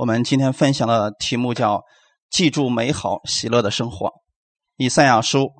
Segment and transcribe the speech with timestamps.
[0.00, 1.82] 我们今天分享的题目叫
[2.32, 4.10] “记住美好喜乐的生活”。
[4.78, 5.50] 以赛亚书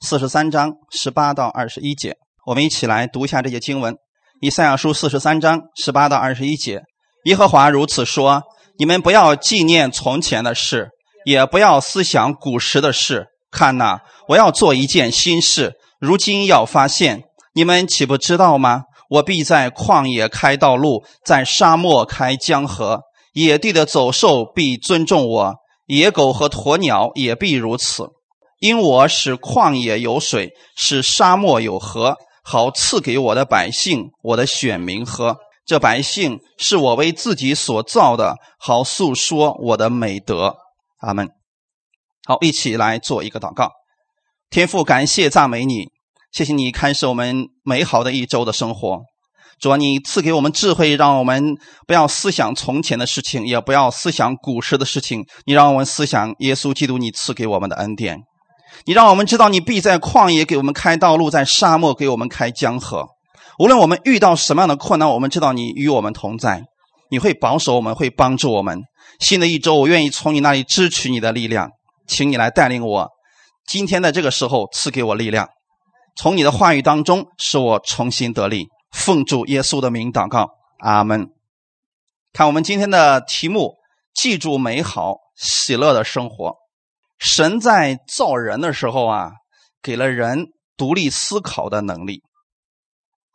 [0.00, 3.94] 四十三章十八到二十一节，我们一起来读一下这些经文。
[4.40, 6.82] 以赛亚书四十三章十八到二十一节，
[7.26, 8.42] 耶和华如此说
[8.76, 10.88] ：“你们不要纪念从前的事，
[11.24, 13.26] 也不要思想古时的事。
[13.52, 14.00] 看哪，
[14.30, 17.22] 我要做一件新事，如今要发现，
[17.54, 18.82] 你们岂不知道吗？
[19.10, 23.02] 我必在旷野开道路，在沙漠开江河。”
[23.36, 28.08] 野地的走兽必尊重我，野狗和鸵鸟也必如此，
[28.60, 35.36] 因我使旷野有水，使沙漠有河，好赐给我的百姓、我的选民喝。
[35.66, 40.56] 这百姓是我为自己所造的，好诉说我的美德。
[41.00, 41.28] 阿门。
[42.24, 43.70] 好，一起来做一个祷告。
[44.48, 45.90] 天父，感谢赞美你，
[46.32, 49.02] 谢谢你开始我们美好的一周的生活。
[49.58, 51.56] 主啊，你赐给我们智慧，让我们
[51.86, 55.24] 不要思想从前的事情，也不要思想古时的事情。
[55.46, 58.18] 你让我们思想耶稣基督，你赐给我们的恩典。
[58.84, 63.06] 你让我们知道，你必在旷野给我们开道路，在沙漠给我们开江河。
[63.58, 66.62] 无论我们遇到什么样的困难，我们知道你与我们同在，
[67.10, 68.82] 你会保守我们，会帮助我们。
[69.18, 71.70] 新的一周，我愿意从你那里支取你的力量，
[72.06, 73.08] 请你来带领我。
[73.66, 75.48] 今天的这个时候，赐给我力量，
[76.14, 78.66] 从你的话语当中，使我重新得力。
[78.96, 81.30] 奉主耶稣的名祷告，阿门。
[82.32, 83.76] 看我们今天的题目：
[84.14, 86.56] 记住美好喜乐的生活。
[87.18, 89.32] 神在造人的时候啊，
[89.82, 90.46] 给了人
[90.78, 92.22] 独立思考的能力。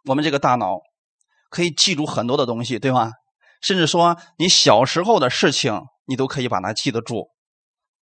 [0.05, 0.79] 我们这个大脑
[1.51, 3.11] 可以记住很多的东西，对吗？
[3.61, 7.29] 甚至说你小时候的事情，你都可以把它记得住。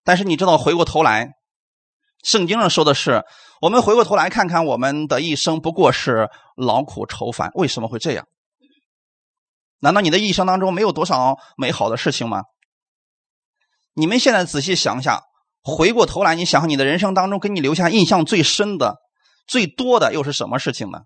[0.03, 1.33] 但是你知道，回过头来，
[2.23, 3.23] 圣经上说的是。
[3.59, 8.27] 我们回过头来看看，我们的一生不过是劳苦愁烦，为什么会这样？
[9.79, 12.43] 难道你的一生当中没有多少美好的事情吗？
[13.95, 15.23] 你们现在仔细想一下，
[15.63, 18.97] 回过头来，你想想你的人生当中，给你留下印象最深的、
[19.47, 20.99] 最多的又是什么事情呢？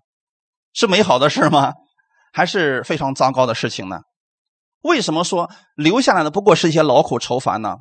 [0.74, 1.72] 是美好的事吗？
[2.34, 4.00] 还是非常糟糕的事情呢？
[4.82, 7.76] 为什么说留下来的不过是一些劳苦愁烦呢？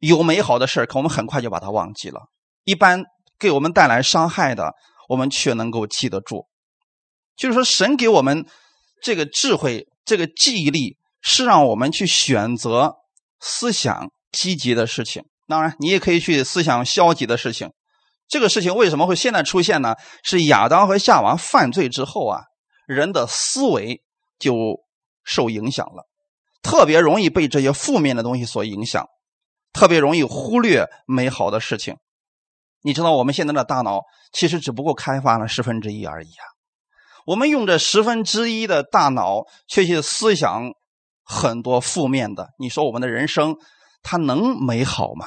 [0.00, 2.26] 有美好的事可我们很快就把它忘记了。
[2.66, 3.02] 一般。
[3.38, 4.72] 给我们带来伤害的，
[5.10, 6.46] 我们却能够记得住。
[7.36, 8.46] 就是说，神给我们
[9.02, 12.94] 这个智慧、这个记忆力，是让我们去选择
[13.38, 15.22] 思想积极的事情。
[15.46, 17.72] 当然，你也可以去思想消极的事情。
[18.26, 19.94] 这个事情为什么会现在出现呢？
[20.22, 22.40] 是亚当和夏娃犯罪之后啊，
[22.86, 24.00] 人的思维
[24.38, 24.80] 就
[25.24, 26.08] 受影响了，
[26.62, 29.04] 特别容易被这些负面的东西所影响，
[29.74, 31.98] 特别容易忽略美好的事情。
[32.86, 36.46] 你知道我们现在的大脑其实只不过开发了十分之一而已啊！
[37.26, 40.70] 我们用这十分之一的大脑却去思想
[41.24, 43.56] 很多负面的，你说我们的人生
[44.04, 45.26] 它能美好吗？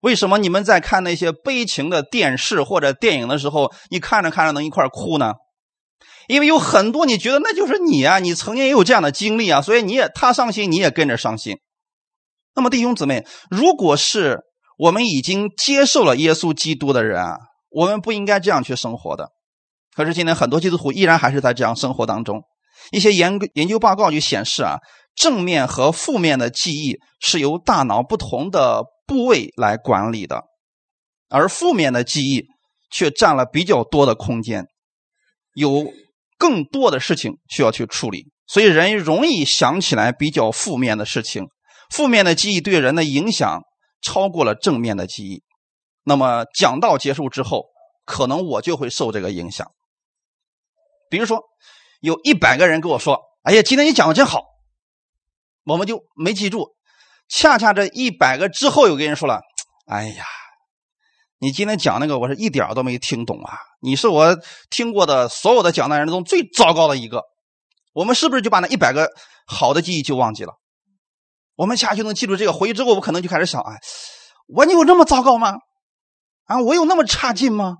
[0.00, 5.34] 为什么你们在看那些悲情的电视或者电影的时候，你看着看着能一块哭呢？
[6.28, 11.58] 因为有很多你觉得那就是你啊，你曾经也有这样的经历啊，所以你也他伤心，你也跟着伤心。
[12.54, 14.46] 那么弟兄姊妹，如果是。
[14.80, 17.36] 我们已经接受了耶稣基督的人啊，
[17.68, 19.28] 我们不应该这样去生活的。
[19.94, 22.42] 可是今天很多基督徒依然还是在这样生活当中。
[22.90, 24.78] 一些研研究报告就显示啊，
[25.14, 30.44] 正面和负面的记忆是由大脑不同的部位来管理的，
[31.28, 32.46] 而负面的记忆
[32.90, 34.64] 却占了比较多的空间，
[35.52, 35.92] 有
[36.38, 41.48] 更多的事情需要去处理，所以人容易想起来比较负面的事情。
[41.90, 43.60] 负面的记忆对人的影响。
[44.00, 45.42] 超过了正面的记忆，
[46.04, 47.66] 那么讲道结束之后，
[48.04, 49.70] 可能我就会受这个影响。
[51.08, 51.42] 比如说，
[52.00, 54.44] 有一百个人跟我说：“哎呀，今天你讲的真好。”
[55.64, 56.74] 我们就没记住。
[57.28, 59.40] 恰恰这一百个之后，有个人说了
[59.86, 60.24] ：“哎呀，
[61.38, 63.58] 你今天讲那个，我是一点都没听懂啊！
[63.80, 64.36] 你是我
[64.70, 67.24] 听过的所有的讲的人中最糟糕的一个。”
[67.92, 69.10] 我们是不是就把那一百个
[69.46, 70.54] 好的记忆就忘记了？
[71.60, 73.74] 我们下就能记住这个回忆之后，我可能就开始想：哎，
[74.46, 75.56] 我有那么糟糕吗？
[76.46, 77.76] 啊，我有那么差劲吗？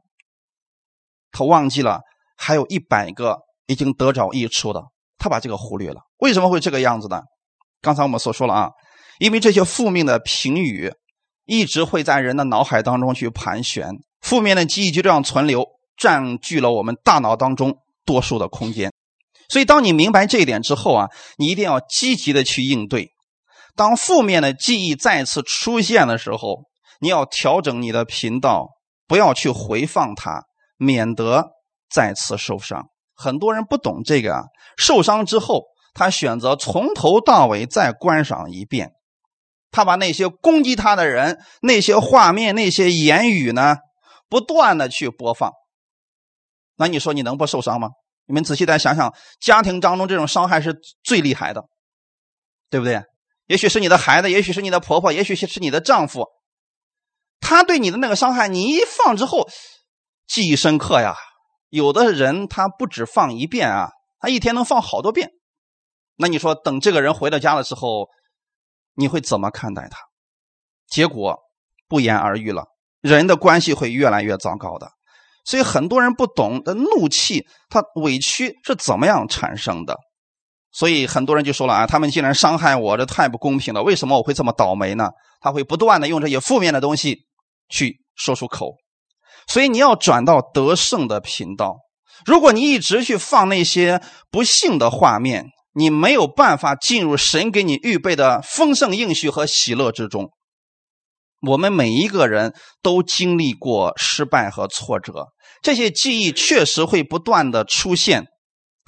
[1.32, 2.00] 他忘记了
[2.36, 4.82] 还有一百个已经得着益处的，
[5.16, 6.02] 他把这个忽略了。
[6.18, 7.22] 为什么会这个样子呢？
[7.80, 8.68] 刚才我们所说了啊，
[9.18, 10.92] 因为这些负面的评语
[11.46, 13.88] 一直会在人的脑海当中去盘旋，
[14.20, 15.64] 负面的记忆就这样存留，
[15.96, 18.92] 占据了我们大脑当中多数的空间。
[19.48, 23.10] 所以，当你明白这一点之后啊，你一定要积极的去应对。
[23.76, 26.64] 当负面的记忆再次出现的时候，
[27.00, 28.68] 你要调整你的频道，
[29.06, 30.44] 不要去回放它，
[30.76, 31.50] 免得
[31.90, 32.88] 再次受伤。
[33.14, 34.42] 很多人不懂这个啊，
[34.76, 35.64] 受伤之后
[35.94, 38.92] 他选择从头到尾再观赏一遍，
[39.70, 43.76] 他把那些攻击他的人、那些画面、那些言语呢，
[44.28, 45.52] 不断的去播放。
[46.76, 47.88] 那你说你能不受伤吗？
[48.26, 51.64] 你们仔细再想想，家庭当中这种伤害是最厉害的，
[52.70, 53.02] 对不对？
[53.50, 56.28] 也许是你的孩子，也许是你的婆婆，也许是你的丈夫，
[57.40, 59.48] 他对你的那个伤害，你一放之后，
[60.28, 61.16] 记忆深刻呀。
[61.68, 65.30] 有的人他不止放一遍啊，他一天能放好多遍。
[66.14, 68.06] 那你说，等这个人回到家的时候，
[68.94, 69.98] 你会怎么看待他？
[70.86, 71.36] 结果
[71.88, 72.66] 不言而喻了，
[73.00, 74.92] 人的关系会越来越糟糕的。
[75.44, 79.98] 所以很多人不懂的怒气，他委屈是怎么样产生的？
[80.72, 83.82] 所以很多人就说了啊，他们竟然伤害我，这太不公平了。
[83.82, 85.08] 为什么我会这么倒霉呢？
[85.40, 87.20] 他会不断的用这些负面的东西
[87.68, 88.74] 去说出口。
[89.48, 91.76] 所以你要转到得胜的频道。
[92.24, 94.00] 如果你一直去放那些
[94.30, 100.30] 不幸的画面，你没有办法进入神给你预备的丰盛应许和喜乐之中。
[101.48, 105.28] 我们每一个人都经历过失败和挫折，
[105.62, 108.26] 这些记忆确实会不断的出现，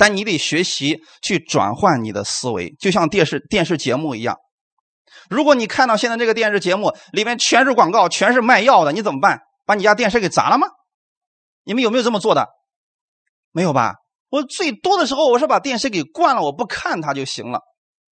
[0.02, 4.36] 但你得学习去转换你的思维，就像电视电视节目一样。
[5.30, 9.42] 如果你看到现在这个电视节目里面全是广告，全是卖药的，你怎么办？
[9.64, 10.66] 把你家电视给砸了吗？
[11.62, 12.48] 你们有没有这么做的？
[13.52, 13.94] 没有吧？
[14.28, 17.60] 我最多的时候我是把电视给关了，我不看它就行了。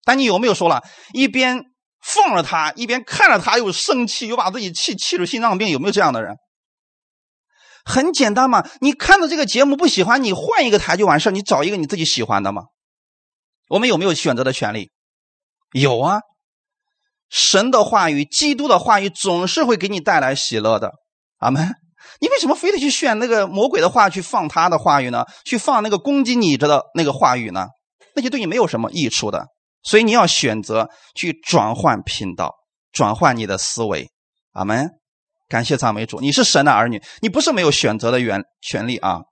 [0.04, 1.64] 但你有没有说了一边？
[2.00, 6.36] 放着它，一边看着它，又生气，又把自己气气出心脏病，有没有这样的人？
[7.84, 12.64] 很简单嘛，你看到这个节目不喜欢，你换一个台就完事你找一个你自己喜欢的嘛。
[13.68, 14.90] 我们有没有选择的权利？
[15.72, 16.20] 有啊。
[17.28, 20.92] 神的话语、基督的话语总是会给你带来喜乐的。
[21.38, 21.74] 阿门。
[22.20, 25.24] 你为什么非得去选那个魔鬼的话去放他的话语呢？
[25.44, 27.66] 去放那个攻击你着的那个话语呢？
[28.16, 29.46] 那些对你没有什么益处的。
[29.82, 32.54] 所以你要选择去转换频道，
[32.92, 34.10] 转换你的思维。
[34.52, 34.90] 阿门，
[35.50, 39.22] 感谢赞美主，你是神的儿女，你不是没有选择的权权利啊。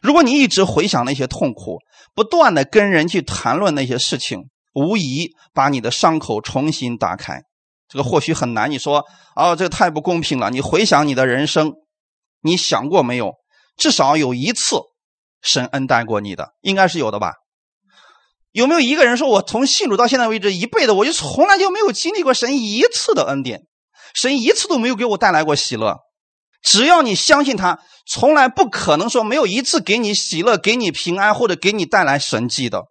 [0.00, 1.80] 如果你一直回想那些痛苦，
[2.14, 7.42] 不断的跟人去谈论那些事情，无疑把你的伤口重新打开。
[7.88, 9.04] 这个或许很难，你说
[9.34, 10.50] 啊，这太不公平了。
[10.50, 11.72] 你回想你的人生，
[12.42, 13.32] 你想过没有？
[13.76, 14.76] 至少有一次，
[15.42, 17.32] 神恩待过你的，应该是有的吧。
[18.52, 23.62] 有没有一个人说，我从信主到现在为止一辈子，我就从来就没有经历过神一次的恩典，
[24.16, 25.98] 神一次都没有给我带来过喜乐。
[26.62, 27.78] 只要你相信他，
[28.08, 32.84] 从来不可能说没有一次给你喜乐、给你平安或者给你带来神迹的。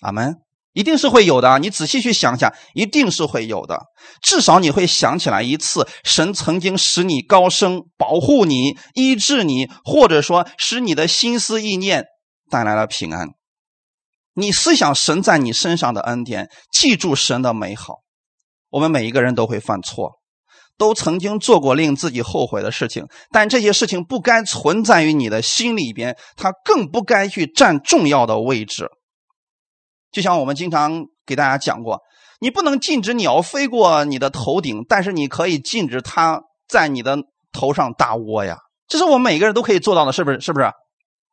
[0.00, 0.36] 阿门，
[0.72, 1.58] 一定是会有的。
[1.58, 3.82] 你仔细去想想，一定是会有的。
[4.22, 12.04] 至少你会想起来一次，神曾经使你高升、保护你、医治你，或者说使你的心思意念
[12.48, 13.30] 带来了平安。
[14.34, 17.96] 你思想神在你身上的恩典，记住神的美好。
[18.70, 20.14] 我们每一个人都会犯错，
[20.76, 28.88] 都曾经做过令自己后悔的事情，但这些事情不该存在于你的心里边，它更不该去占重要的位置。
[30.12, 32.00] 就像我们经常给大家讲过，
[32.40, 37.18] 你不能禁止鸟飞过你的头顶，但是你可以禁止它在你的
[37.52, 38.58] 头上大窝呀。
[38.86, 40.40] 这是我们每个人都可以做到的，是不是？
[40.40, 40.70] 是不是？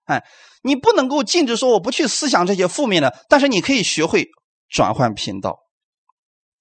[0.05, 0.23] 哎。
[0.63, 4.27] 你不能够禁止说我不去思想这些负面的，但是你可以学会
[4.69, 5.57] 转换频道。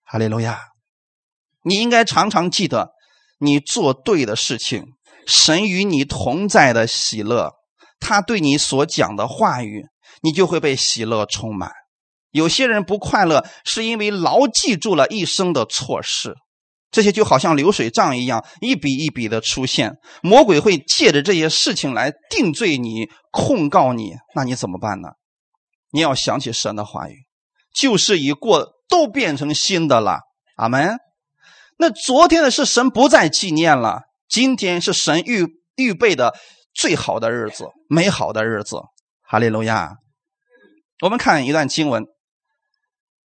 [0.05, 0.70] 哈利路亚！
[1.63, 2.91] 你应该常常记得，
[3.39, 4.85] 你做对的事情，
[5.27, 7.53] 神与你同在的喜乐，
[8.01, 9.85] 他对你所讲的话语，
[10.23, 11.71] 你就会被喜乐充满。
[12.31, 16.35] 有些人不快乐，是因为牢记住了一生的错事。
[16.91, 19.93] 这些就好像流水账一样，一笔一笔的出现。
[20.23, 25.11] 魔鬼会借着这些事情来定罪你、控告你，那你怎么办呢？
[25.93, 27.17] 你要想起神的话语，
[27.75, 30.21] 旧事已过，都变成新的了。
[30.57, 30.97] 阿门。
[31.81, 35.47] 那昨天的是神不再纪念了，今天是神预
[35.77, 36.35] 预备的
[36.75, 38.83] 最好的日子、 美好的日子。
[39.23, 39.93] 哈利路亚。
[41.03, 42.03] 我们看一段经文，《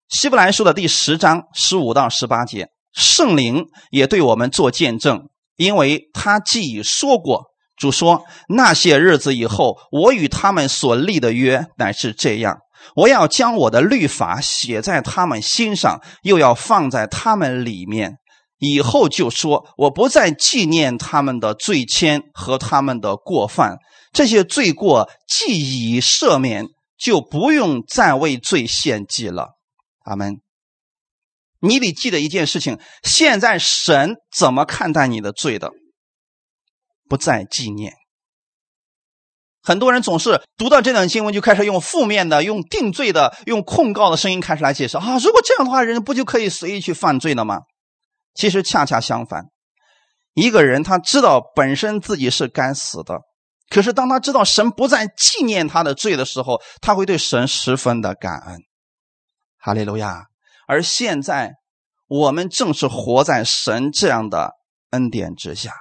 [0.07, 2.69] 希伯来书》的第十章十五到十八节。
[2.93, 7.43] 圣灵也对我们做见证，因为他既已说过，
[7.75, 12.59] 主说那些日子以后，我与他们所立的约乃是这样：
[12.95, 18.15] 我要将我的律法写在他们心上，又要放在他们里面。
[18.57, 23.77] 以后就说，我不再纪念他们的罪愆和他们的过犯，
[24.13, 29.55] 这些罪过既已赦免，就不用再为罪献祭了。
[30.03, 30.41] 阿门。
[31.59, 35.71] 你得记得一件事情：现在神怎么看待你的罪的？
[37.09, 37.93] 不再纪念。
[39.61, 45.17] 很多人总是读到这段经文，就开始用负面的、用定罪的、用控告的声音开始来解释啊！
[45.17, 47.61] 如果这样的话，人不就可以随意去犯罪了吗？
[48.35, 49.45] 其实恰恰相反，
[50.33, 53.21] 一个人他知道本身自己是该死的，
[53.69, 58.59] 可是当他知道神不再纪念他的罪的时候，他会对神十分的感恩。
[59.57, 60.25] 哈利路亚！
[60.67, 61.53] 而现在
[62.07, 64.51] 我们正是活在神这样的
[64.91, 65.71] 恩典之下。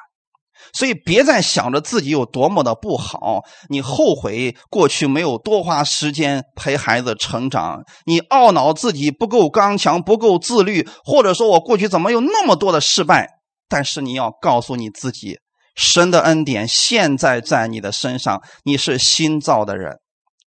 [0.74, 13.28] 所以别再想着自己有多么的不好，你后悔过去没有多花时间陪孩子成长，你懊恼自己不够刚强、不够自律，或者说我过去怎么有那么多的失败？
[13.68, 15.38] 但是你要告诉你自己，
[15.76, 20.00] 神的恩典现在在你的身上，你是新造的人，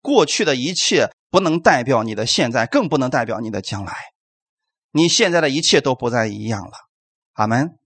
[0.00, 3.92] 过去的一切不能代表你的现在，更不能代表你的将来，
[4.92, 6.72] 你现在的一切都不再一样了。
[7.34, 7.83] 阿门。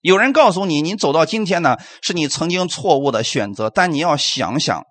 [0.00, 3.68] 有人告诉你，你走到今天呢，是你曾经错误的选择。
[3.68, 4.82] 但你要想想，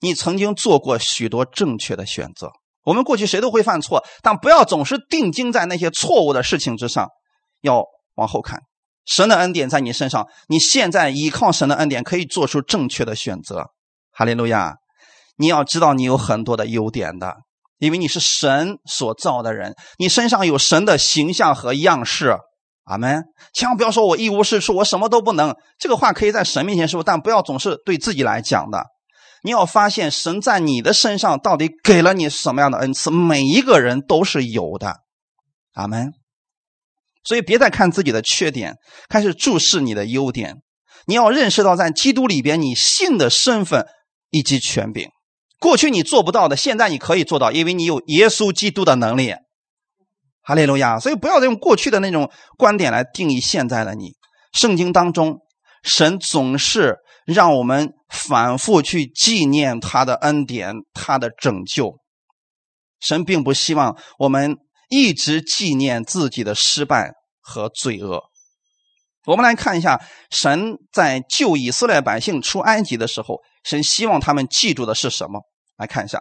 [0.00, 2.50] 你曾经做过许多正确的选择。
[2.84, 7.08] 我们过去谁都会犯错，但不要总是定睛在那些错误的事情之上，
[7.60, 8.60] 要往后看。
[9.06, 13.66] 神的恩典在你身上，你现在依靠神的恩典，可以做出正确的选择。
[14.12, 14.76] 哈利路亚！
[15.36, 17.34] 你要知道，你有很多的优点的，
[17.78, 22.38] 因为你是神所造的人，你身上有神的形象和样式。
[22.84, 23.24] 阿门！
[23.54, 25.54] 千万不要说我一无是处，我什么都不能。
[25.78, 28.84] 这个话可以在神面前说，但不要总是对自己来讲的。
[29.42, 34.96] 你要发现神在你的身上到底给了你什么样的恩赐，每一个人都是有的。
[35.74, 36.12] 阿门！
[37.24, 38.74] 所以别再看自己的缺点，
[39.08, 40.56] 开始注视你的优点。
[41.06, 43.86] 你要认识到，在基督里边，你信的身份
[44.30, 45.08] 以及权柄，
[45.58, 49.34] 过去你做不到的，现在你可以做到，因为你有耶稣基督的能力。
[50.44, 51.00] 哈利路亚！
[51.00, 54.12] 所以不要再用过去的那种观点来定义现在的你。
[54.52, 55.38] 圣经当中，
[55.82, 61.98] 神总是让我们反复去纪念他的恩典、他的拯救。
[63.00, 64.56] 神并不希望我们
[64.90, 68.22] 一直纪念自己的失败和罪恶。
[69.24, 75.40] 我们来看一下，神在救以色列百姓出埃及的时候，神希望他们记住的是什么？
[75.78, 76.18] 来看一下，《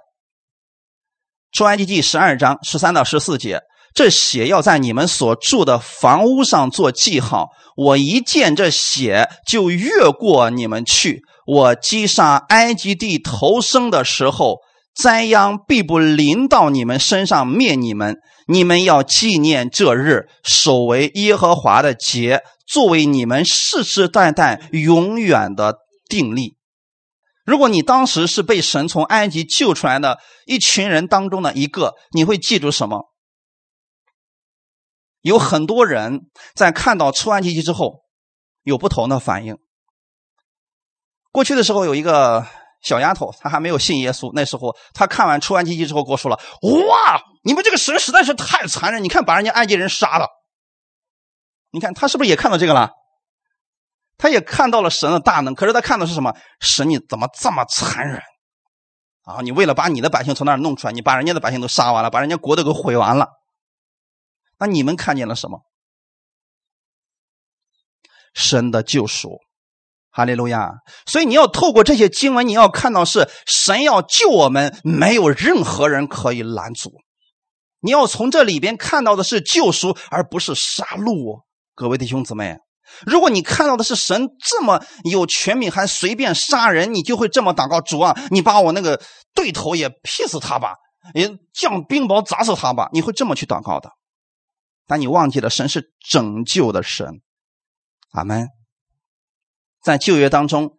[1.51, 3.61] 出埃及记》十二章十三到十四节。
[3.93, 11.21] 这血要在你们所住的房屋上做记号，我一见这血就越过你们去。
[11.45, 14.59] 我击杀埃及地头生的时候，
[14.95, 18.17] 灾殃必不临到你们身上灭你们。
[18.47, 25.77] 你们要纪念这日，守为耶和华的节，作为你们世世代代永远的
[26.09, 26.55] 定力。
[27.45, 33.12] 如果你当时是被神从埃及救出来的一群人当中的一个，你会记住什么？
[35.23, 38.01] 有很多人在看到出埃及记之后
[38.61, 39.57] 有不同的反应。
[41.31, 42.45] 过去的时候有一个
[42.81, 44.31] 小丫头，她还没有信耶稣。
[44.35, 49.01] 那时候她看完出埃及记之后，跟我说了：“哇，你们这个神实在是太残忍！
[49.03, 50.27] 你看，把人家埃及人杀了。
[51.71, 52.91] 你看他是不是也看到这个了？
[54.17, 55.55] 他也看到了神的大能。
[55.55, 56.35] 可是他看到是什么？
[56.59, 58.21] 神你怎么这么残忍
[59.23, 59.39] 啊？
[59.41, 63.29] 你为了把你的百姓从那儿弄出来，你把人家的百姓都杀完了，把人家国都给毁完了。”
[64.63, 65.59] 那你们看见了什么？
[68.33, 69.39] 神的救赎，
[70.09, 70.71] 哈利路亚！
[71.05, 76.93] 所以你要透过这些经文，你要看到是神要救我们，没有任何人可以拦阻。
[77.81, 81.41] 你要从这里边看到的是救赎，而不是杀戮。
[81.75, 82.57] 各位弟兄姊妹，
[83.05, 89.01] 如果你看到的是神这么有权柄，还随便杀人，你就会这么祷告：主啊，你把我那个
[89.35, 90.75] 对头也劈死他吧，
[91.13, 92.87] 也降冰雹砸死他吧。
[92.93, 93.91] 你会这么去祷告的。
[94.87, 97.21] 但你忘记了，神是拯救的神，
[98.11, 98.47] 阿门。
[99.81, 100.71] 在旧约当中，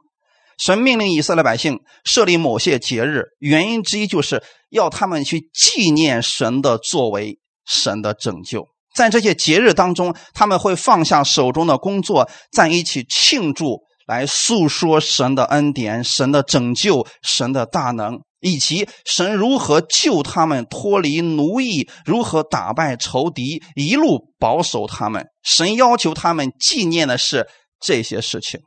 [0.59, 8.69] 神命令以色列百姓设立某些节日，原因之一就是要他们去纪念神的作为，神的拯救。
[8.95, 18.21] 在这些节日当中，他们会放下手中的工作，在一起庆祝，来诉说神的恩典、神的拯救、神的大能。
[18.45, 25.29] 以及神如何救他们脱离奴役，如何打败仇敌，一路保守他们。
[25.43, 27.49] 神要求他们纪念的是
[27.81, 28.61] 这些事情。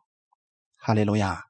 [0.80, 1.44] 哈利路亚！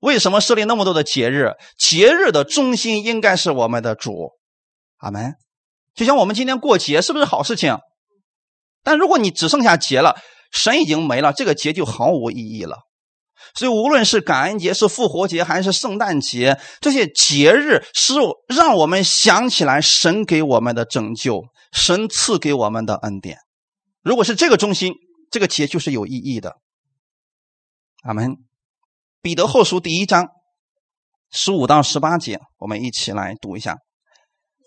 [0.00, 1.52] 为什么设立那么多的节日？
[1.78, 4.32] 节日的中心应该是我们的主。
[4.96, 5.34] 阿门。
[5.94, 7.78] 就像我们今天过节，是不是好事情？
[8.82, 10.16] 但如果你只剩下节了，
[10.50, 12.78] 神已经没了，这个节就毫无意义了。
[13.54, 18.14] 所以，无论是感恩节、是复活节，还是圣诞节，这些节日是
[18.48, 23.38] 让我们想起来神给我们的拯救，神赐给我们的恩典。
[24.02, 24.94] 如果是这个中心，
[25.30, 26.56] 这个节就是有意义的。
[28.02, 28.36] 阿门。
[29.22, 30.28] 彼得后书第一章
[31.30, 33.78] 十五到十八节，我们一起来读一下，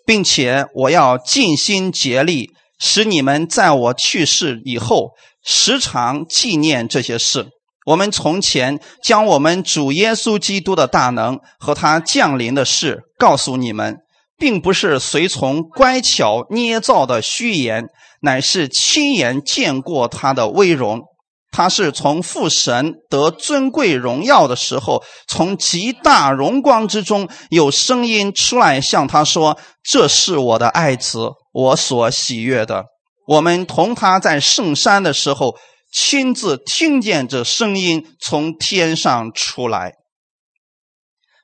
[0.06, 5.12] 并且我要尽心竭力，使你们在我去世以后
[5.44, 7.50] 时常纪念这些事。
[7.88, 13.96] 我们从前将我们主耶稣基督的大能和他降临的事告诉你们，
[14.38, 17.86] 并不是随从乖巧捏造的虚言，
[18.22, 21.02] 乃是亲眼见过他的威荣。
[21.50, 32.84] 他是从父神得尊贵荣耀的时候，从极大荣光之中有声音出来，向他说：“这是我的爱子，我所喜悦的。”
[33.28, 35.56] 我们同他在圣山的时候，
[35.92, 39.96] 亲自听见这声音从天上出来。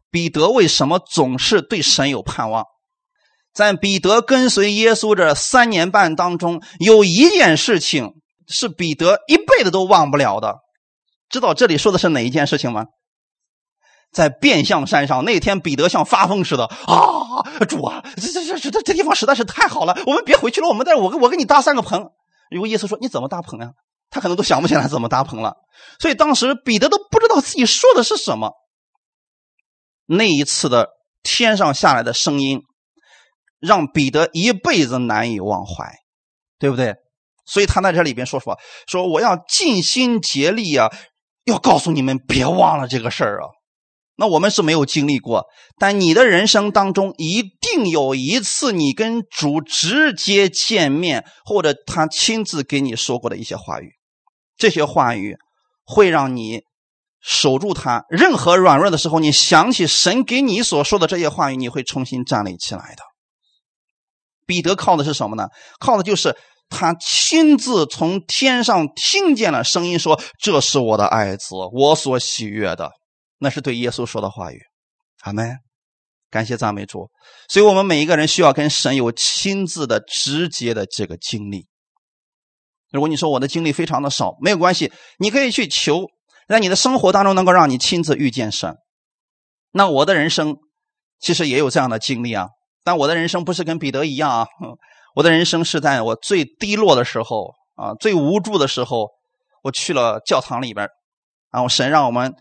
[0.09, 2.65] 彼得为什么总是对神有盼望？
[3.53, 8.13] 在彼得跟随耶稣这三年半当中，有一件事情。
[8.45, 10.57] 是彼得一辈子都忘不了的，
[11.29, 12.87] 知道这里说的是哪一件事情吗？
[14.11, 17.41] 在变相山上那天，彼得像发疯似的啊！
[17.69, 22.11] 主啊，这这这这这地方实在是太好了，我们别回去了，我们在我我给你搭三个棚。
[22.51, 23.71] 如果耶稣说你怎么搭棚呀？
[24.13, 25.55] 他可能都想不起来怎么搭棚了。
[25.99, 28.51] 所以当时彼得都不知道自己说的是什么。
[30.05, 30.89] 那一次的
[31.23, 32.61] 天上下来的声音，
[33.59, 35.91] 让彼得一辈子难以忘怀，
[36.59, 36.93] 对不对？
[37.45, 40.89] 所以他在这里边说说说我要尽心竭力啊，
[41.45, 43.49] 要告诉你们别忘了这个事儿啊。
[44.15, 45.45] 那我们是没有经历过，
[45.79, 53.93] 但你的人生当中一定有一次你跟主直接见面，或者他亲自给你说过的一些话语，
[54.57, 55.35] 这些话语
[55.85, 56.61] 会让你
[57.21, 58.03] 守住他。
[58.09, 63.03] 任何软弱的时候，你想起神给你所说的这些话语，你会重新站立起来的。
[64.45, 65.47] 彼得靠的是什么呢？
[65.79, 66.35] 靠的就是。
[66.69, 72.89] 他亲自从天上听见了声音，说：“这是我的爱子，我所喜悦的。”
[73.37, 74.59] 那是对耶稣说的话语。
[75.21, 75.57] 阿门。
[76.31, 77.11] 感谢赞美主。
[77.47, 81.67] 所以，我们每一个人需要跟神有亲自的、直接的这个经历。
[82.93, 86.05] 如果你说我的经历非常的少，没有关系，你可以去求，
[86.47, 88.77] 在你的生活当中能够让你亲自遇见神。
[89.71, 90.57] 那我的人生
[91.19, 92.49] 其实也有这样的经历啊，
[92.83, 94.47] 但我的人生不是跟彼得一样啊。
[95.15, 99.09] 我的人生是在我最低落的时候啊，最无助的时候，
[99.63, 100.87] 我去了教堂里边，
[101.51, 102.35] 然后神让我们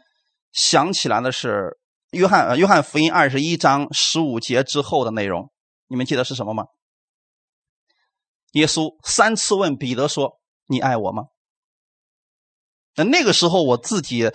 [0.53, 1.79] 想起来的是
[2.11, 5.51] 约翰约翰福音二十一章十五节之后的内容，
[5.88, 6.65] 你们记得是什么吗？
[8.53, 10.38] 耶稣三次问彼得说
[10.73, 11.25] ：“你爱我吗？”
[12.97, 14.33] 那那个时候我自己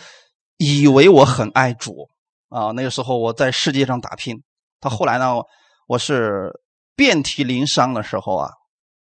[0.57, 2.09] 以为我很爱主
[2.49, 4.43] 啊，那个时候我在世界上打拼。
[4.79, 5.41] 到后来呢，
[5.87, 6.61] 我是。
[6.97, 8.49] 遍体鳞伤的时候啊，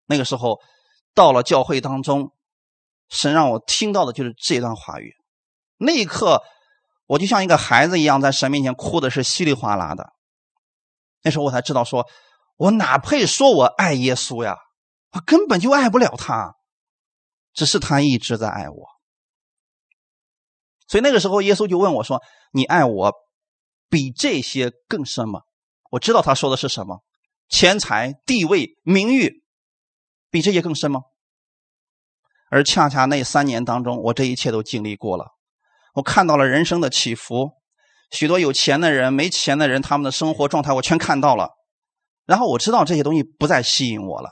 [0.08, 0.60] 那个时候
[1.16, 2.34] 到了教会当中，
[3.08, 5.14] 神让我听到的就是这段话语。
[5.78, 6.44] 那一刻，
[7.06, 10.12] 我就像一个孩子一样，在神面前哭的是稀里哗啦的。
[11.24, 12.06] 那时候我才知道，说
[12.58, 14.58] 我哪配说我爱耶稣呀？
[15.14, 16.57] 我根本就爱不了他，
[17.58, 18.86] 只是他一直在爱我。
[20.88, 22.22] 所以那个时候，耶稣就问我说
[22.54, 23.14] ：“你爱我
[23.90, 25.42] 比这些更深吗？”
[25.90, 27.04] 我知道他说的是什么。
[27.50, 29.44] 钱财、地位、名誉，
[30.30, 31.02] 比这些更深吗？
[32.52, 35.26] 而恰恰那三年当中，我这一切都经历过了。
[35.96, 37.54] 我看到了人生的起伏，
[38.12, 41.50] 许多有钱的人、没钱的人，他们的生活状态我全看到了。
[42.26, 44.30] 然后我知道这些东西不再吸引我了。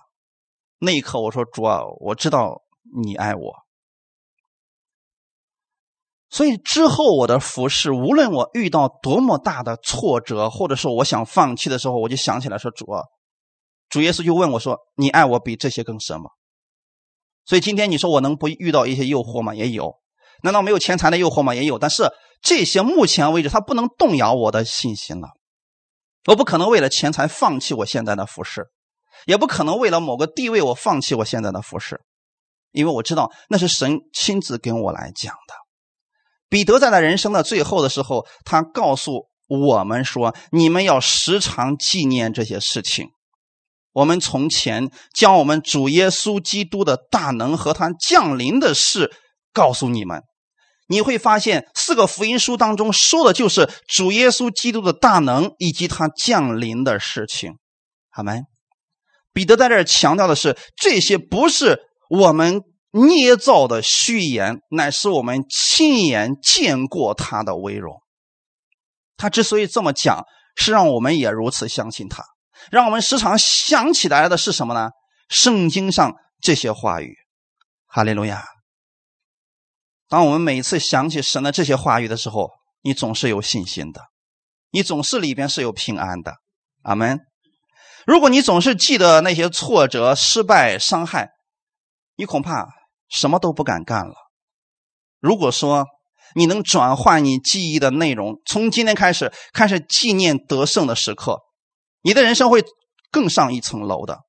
[0.78, 2.62] 那一刻，我说：“主啊，我知道
[3.02, 3.56] 你爱我。”
[6.30, 12.86] 所以之后我的服侍，无论我遇到多么大的挫折，或者说我想放弃的时候，我就想起来说：“主，
[13.90, 16.32] 主耶稣就问我说：‘你爱我比这些更深吗？’
[17.46, 19.56] 所以今天你说我能不遇到一些诱惑吗？
[19.56, 19.96] 也有。
[20.44, 21.56] 难道没有钱财的诱惑吗？
[21.56, 21.80] 也有。
[21.80, 22.04] 但是
[22.42, 25.30] 这些目前为止，它不能动摇我的信心了。
[26.26, 28.68] 我不可能为了钱财放弃我现在的服侍，
[29.26, 32.02] 也不可能为了某个地位我放弃我现在的服侍，
[32.76, 35.56] 因为我知道那是神亲自跟我来讲的。”
[36.48, 43.08] 彼得在他人生的最后的时候，他告诉我们说：“你们要时常纪念这些事情。
[43.94, 49.12] 我们从前将我们主耶稣基督的大能和他降临的事
[49.54, 50.22] 告诉你们。
[50.88, 57.54] 你会发现，四个福音书当中说的就是主耶稣基督的大能以及他降临的事情。
[58.12, 58.42] 好没？
[59.34, 62.62] 彼得在这儿强调的是，这些不是我们。”
[62.98, 68.02] 捏造的虚言，乃是我们亲眼见过他的威荣。
[69.18, 70.24] 他之所以这么讲，
[70.56, 72.24] 是让我们也如此相信他，
[72.72, 74.92] 让我们时常想起来的是什么呢？
[75.28, 77.18] 圣经上这些话语。
[77.86, 78.46] 哈利路亚。
[80.08, 82.50] 当我们每次想起神的这些话语的时候，
[82.82, 84.00] 你总是有信心的，
[84.72, 86.36] 你总是里边是有平安的。
[86.84, 87.20] 阿门。
[88.06, 91.32] 如果你总是记得那些挫折、失败、伤害，
[92.16, 92.68] 你恐怕
[93.10, 94.16] 什么都不敢干了。
[95.20, 95.86] 如果说
[96.34, 101.42] 你能转换你记忆的内容，从今天开始开始纪念得胜的时刻，
[102.02, 102.64] 你的人生会
[103.12, 104.22] 更上一层楼的。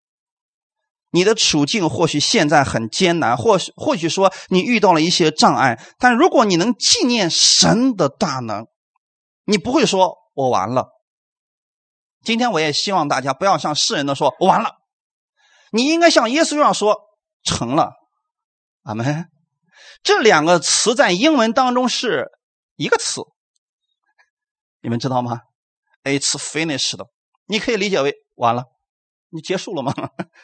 [1.11, 8.67] 你的处境或许现在很艰难，或许或许说你遇到了一些障碍，但如果你能纪念神的大能，
[9.45, 10.89] 你不会说“我完了”。
[12.23, 14.73] 今天我也希望大家不要像世人的说我“完了”，
[15.73, 17.01] 你应该像耶稣一样说
[17.47, 17.93] “成了”。
[18.85, 19.31] 阿门。
[20.03, 22.27] 这两个词在英文当中是
[22.77, 23.23] 一个词，
[24.81, 25.41] 你们知道吗
[26.05, 26.99] ？It's finished。
[27.47, 28.65] 你可以理解为完了，
[29.31, 29.95] 你结束了吗？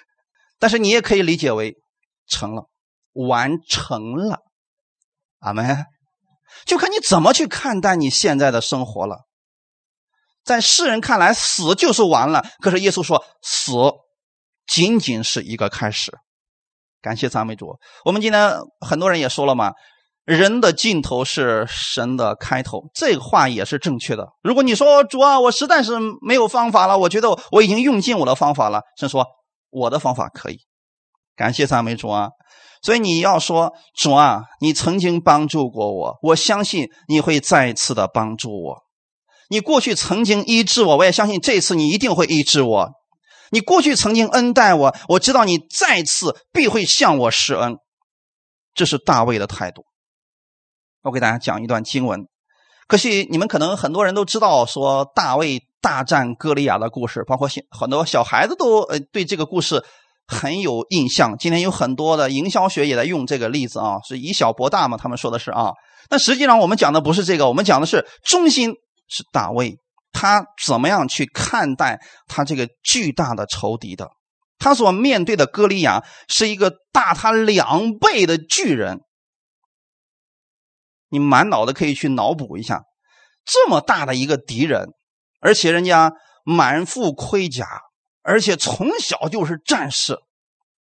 [0.58, 1.76] 但是你也可以理解为
[2.26, 2.68] 成了，
[3.12, 4.40] 完成了。
[5.40, 5.84] 阿门。
[6.66, 9.26] 就看你怎么去看待你现在的生活了。
[10.44, 12.44] 在世人看来，死就是完了。
[12.60, 13.72] 可是耶稣说，死
[14.66, 16.12] 仅仅是一个开始。
[17.02, 17.76] 感谢赞美主。
[18.04, 19.72] 我们今天很多人也说了嘛，
[20.24, 24.28] 人的尽头是神的开头，这个话也是正确的。
[24.42, 29.26] 如果你说主啊，我实在是没有方法了，我觉得我已经用尽我的方法了，神说
[29.70, 30.58] 我的方法可以。
[31.34, 32.28] 感谢赞美主啊。
[32.82, 38.76] 所以你要说主啊，你曾经帮助过我，我相信你会再次的帮助我。
[39.48, 42.90] 你过去曾经医治我，我也相信这次你一定会医治我。
[43.52, 47.76] 你过去曾经恩待我，我知道你再次必会向我施恩。
[48.74, 49.84] 这是大卫的态度。
[51.02, 52.26] 我给大家讲一段经文，
[52.88, 59.84] 可惜你们可能很多人都知道，说大卫大战歌利亚的故事，包括很多小孩子都呃对这个故事
[60.26, 61.36] 很有印象。
[61.38, 64.96] 今天有很多的营销学也在用这个例子啊，是以小博大嘛？
[64.96, 65.72] 他们说的是啊，
[66.08, 68.74] 但实际上我们讲的不是这个，我们讲的是中心。
[69.14, 69.76] 是大卫，
[70.22, 74.08] 他怎么样去看待他这个巨大的仇敌的？
[74.56, 79.00] 他所面对的歌利亚是一个大他两倍的巨人。
[81.08, 82.84] 你满脑子可以去脑补一下，
[83.44, 84.90] 这么大的一个敌人，
[85.40, 86.12] 而且人家
[86.44, 87.66] 满腹盔甲，
[88.22, 90.16] 而且从小就是战士，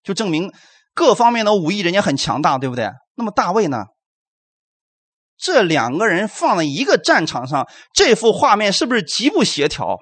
[0.04, 0.54] 就证明
[0.94, 2.92] 各方面的武艺人家很强大，对不对？
[3.16, 3.86] 那么大卫呢？
[5.42, 9.98] 这两个人放在一个战场上，这幅画面是不是极不协调？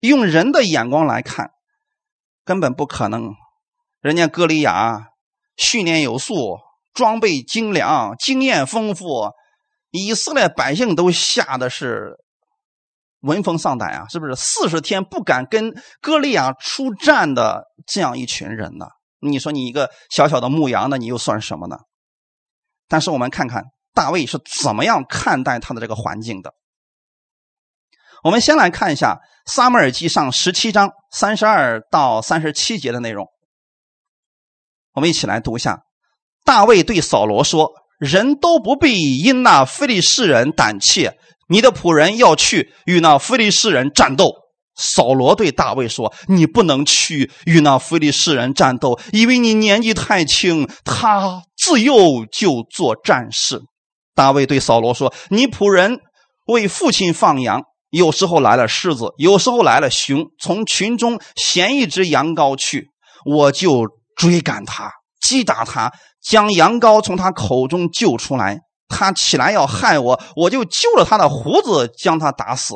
[0.00, 1.52] 用人的眼光来看，
[2.44, 3.34] 根本不可能。
[4.00, 5.10] 人家歌利亚
[5.56, 6.58] 训练有素，
[6.92, 9.30] 装备精良，经验丰富，
[9.90, 12.16] 以色列百姓都吓得是
[13.20, 14.06] 闻风丧胆啊！
[14.08, 14.34] 是不是？
[14.34, 18.86] 四十天不敢跟歌利亚出战的这样一群人呢？
[19.20, 21.76] 你说你一个小小的牧羊的，你又算什么呢？
[22.88, 23.66] 但是我们看看。
[23.94, 26.54] 大卫是怎么样看待他的这个环境的？
[28.22, 33.26] 我们先来看一下《撒母耳记上》十七章三十二到三十七节的内容。
[34.92, 35.80] 我们一起来读一下。
[36.44, 41.16] 大卫对扫罗说：“人都不必因那非利士人胆怯，
[41.48, 44.34] 你的仆人要去与那非利士人战斗。”
[44.76, 53.62] 扫罗对大卫说：“你不能去与那非利士人战斗，因为你年纪太轻，他自幼就做战士。”
[54.20, 55.98] 大卫对扫罗说：“你仆人
[56.46, 62.88] 为父亲放羊，有时候来了狮子，有时候来了熊，从群中衔一只羊羔去，
[63.24, 65.90] 我就追赶他，击打他，
[66.22, 68.58] 将羊羔从他口中救出来。
[68.90, 72.74] 他起来要害我，我就揪了他的胡子，将他打死。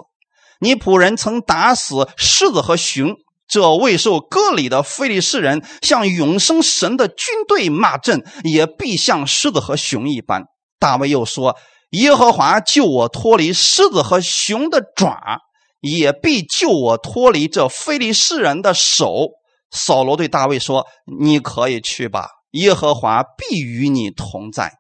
[0.61, 10.45] 你仆人曾打死狮子和熊，这未受割礼的非利士人向永生神的军队骂阵，也必像狮子和熊一般。”
[10.85, 11.57] 大卫又说
[11.93, 15.41] ：“耶和华救我脱离狮子和熊的爪，
[15.81, 19.31] 也必救我脱离这非利士人的手。”
[19.73, 20.87] 扫罗对大卫说
[21.19, 24.75] ：“你可以去吧，耶和华必与你同在。”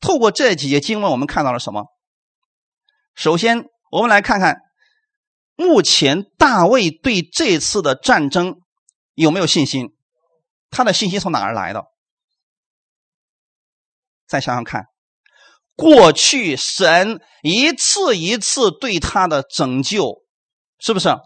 [0.00, 1.86] 透过这几节经文，我们看到了什么？
[3.14, 4.58] 首先，我们来看看
[5.56, 8.56] 目前大卫对这次的战争
[9.14, 9.94] 有没有信心？
[10.68, 11.86] 他的信心从哪儿来的？
[14.28, 14.86] 再想想看，
[15.76, 20.22] 过去神一次一次对他的拯救，
[20.78, 21.16] 是不是？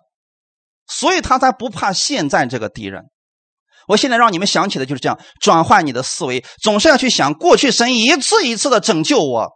[0.87, 3.05] 所以他才不怕现在这个敌人。
[3.87, 9.49] 我现在让你们想起的就是这样，转换你的思维，总是要去想过去神一次一次的拯救我，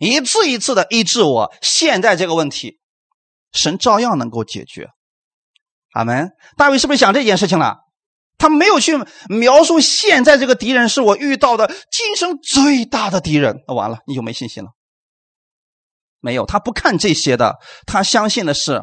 [0.00, 2.78] 一次一次的医治我，现在这个问题，
[3.52, 4.88] 神照样能够解决。
[5.92, 6.30] 阿门。
[6.56, 7.76] 大卫是不是想这件事情了？
[8.42, 14.70] 他没有去描述现在这个敌人是我遇到的今生最大的敌人，那完了你就没信心了。
[16.18, 18.82] 没有，他不看这些的，他相信的是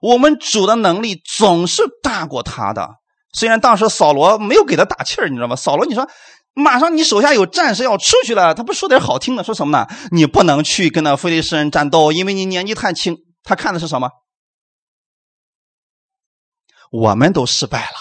[0.00, 2.90] 我们主的能力总是大过他的。
[3.32, 5.56] 虽然当时扫罗没有给他打气儿，你知道吗？
[5.56, 6.08] 扫罗，你说
[6.54, 9.88] 马上你手下有战士要出去了，他不说点好听的，说什么呢？
[10.12, 13.16] 你不能去跟那非利士人战斗，因为你年纪太轻。
[13.42, 14.10] 他看的是什么？
[16.92, 17.98] 我们都失败了，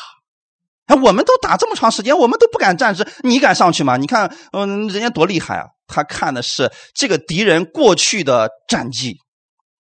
[0.87, 3.97] 哎，我们都打这么长时间，我们都不敢战士，你敢上去吗？
[3.97, 5.67] 你看，嗯，人家多厉害啊！
[5.87, 9.17] 他看的是这个敌人过去的战绩，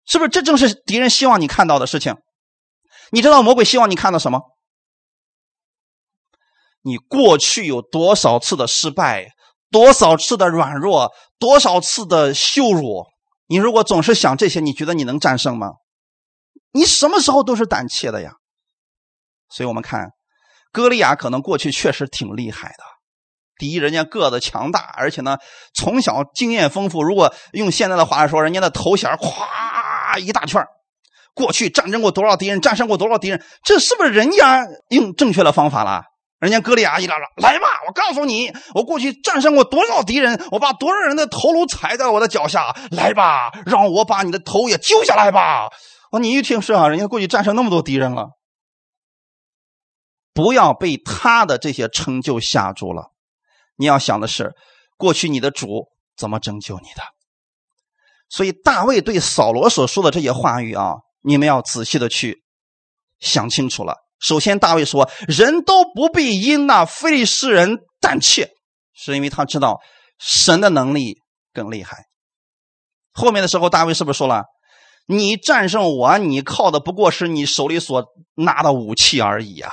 [0.05, 0.29] 是不是？
[0.29, 2.15] 这正是敌人希望你看到的事情。
[3.12, 4.41] 你知道魔鬼希望你看到什么？
[6.81, 9.29] 你过去有多少次的失败，
[9.71, 13.05] 多少次的软弱，多少次的羞辱？
[13.47, 15.71] 你如果总是想这些，你觉得你能战胜吗？
[16.71, 18.34] 你什么时候都是胆怯的呀。
[19.49, 20.10] 所以我们看，
[20.75, 22.83] 歌利亚可能过去确实挺厉害的。
[23.57, 25.38] 第一，人家个子强大，而且呢，
[25.73, 27.01] 从小经验丰富。
[27.01, 30.61] 如果用现在的话来说，人家的头衔咵一大圈
[31.33, 36.03] 过去战争过多少敌人，战胜过多少敌人，这是不是人家用正确的方法了？
[36.39, 42.75] 人家哥利亚一嚷嚷：“来吧，我告诉你，我过去战胜过多少敌人，我把多少人的头颅踩在我的脚下。
[42.91, 45.69] 来吧，让我把你的头也揪下来吧。”
[46.11, 48.31] 哦，你一听是啊，人家过去战胜那么多敌人了，
[50.36, 53.12] 不要被他的这些成就吓住了。
[53.78, 54.54] 你要想的是，
[54.98, 57.02] 过去你的主怎么拯救你的。
[58.30, 62.43] 所以大卫对扫罗所说的这些话语啊，你们要仔细的去
[63.19, 63.95] 想清楚了。
[64.19, 68.50] 首先，大卫说：“人都不必因那非利士人胆怯，
[68.93, 69.80] 是因为他知道
[70.19, 71.19] 神的能力
[71.54, 72.06] 更厉害。”
[73.13, 74.43] 后面的时候，大卫是不是说了
[75.08, 79.71] ：“你战胜我，你靠的不过是你手里所拿的武器而已啊！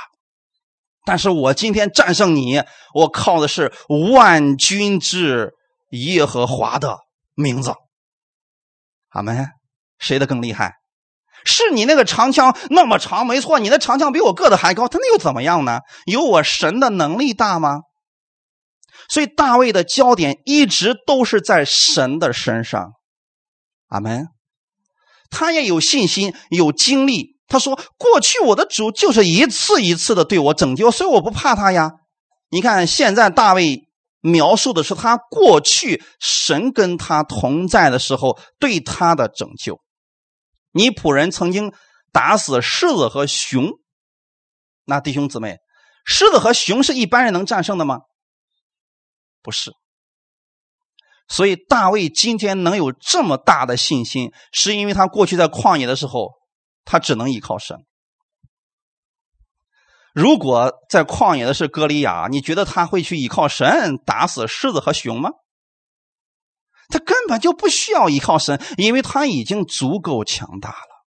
[1.05, 2.63] 但是我今天战胜你，
[2.95, 3.73] 我靠的是
[4.13, 5.53] 万军之
[5.91, 6.99] 耶和华的
[7.35, 7.73] 名字。”
[9.11, 9.49] 阿门。
[9.99, 10.75] 谁的更厉害？
[11.45, 15.79] 是你那个长枪那么长，没错，你的长枪比我个子还高，他那又怎么样呢？
[16.07, 17.83] 有我神的能力大吗？
[19.09, 22.95] 所以大卫的焦点一直都是在神的身上。
[23.87, 24.27] 阿门。
[25.31, 27.32] 他也有信心，有经历。
[27.53, 31.93] 他说：“过去我的主就是一次一次的对我拯救，所以我不怕他呀。”
[32.49, 33.83] 你看，现在大卫
[34.21, 39.81] 描述的是他过去神跟他同在的时候对他的拯救。
[40.73, 41.75] 你仆人曾经
[42.11, 43.73] 打死狮子和熊，
[44.87, 45.59] 那弟兄姊妹，
[46.07, 48.01] 狮子和熊是一般人能战胜的吗？
[49.43, 49.73] 不是。
[51.29, 56.31] 所以大卫今天能有这么大的信心，是因为他过去在旷野的时候，
[56.85, 57.79] 他只能依靠神。
[60.15, 65.31] 如果在旷野的是歌利亚，你觉得他会去依靠神打死狮子和熊吗？
[66.89, 71.07] 他根本就不需要依靠神，因为他已经足够强大了。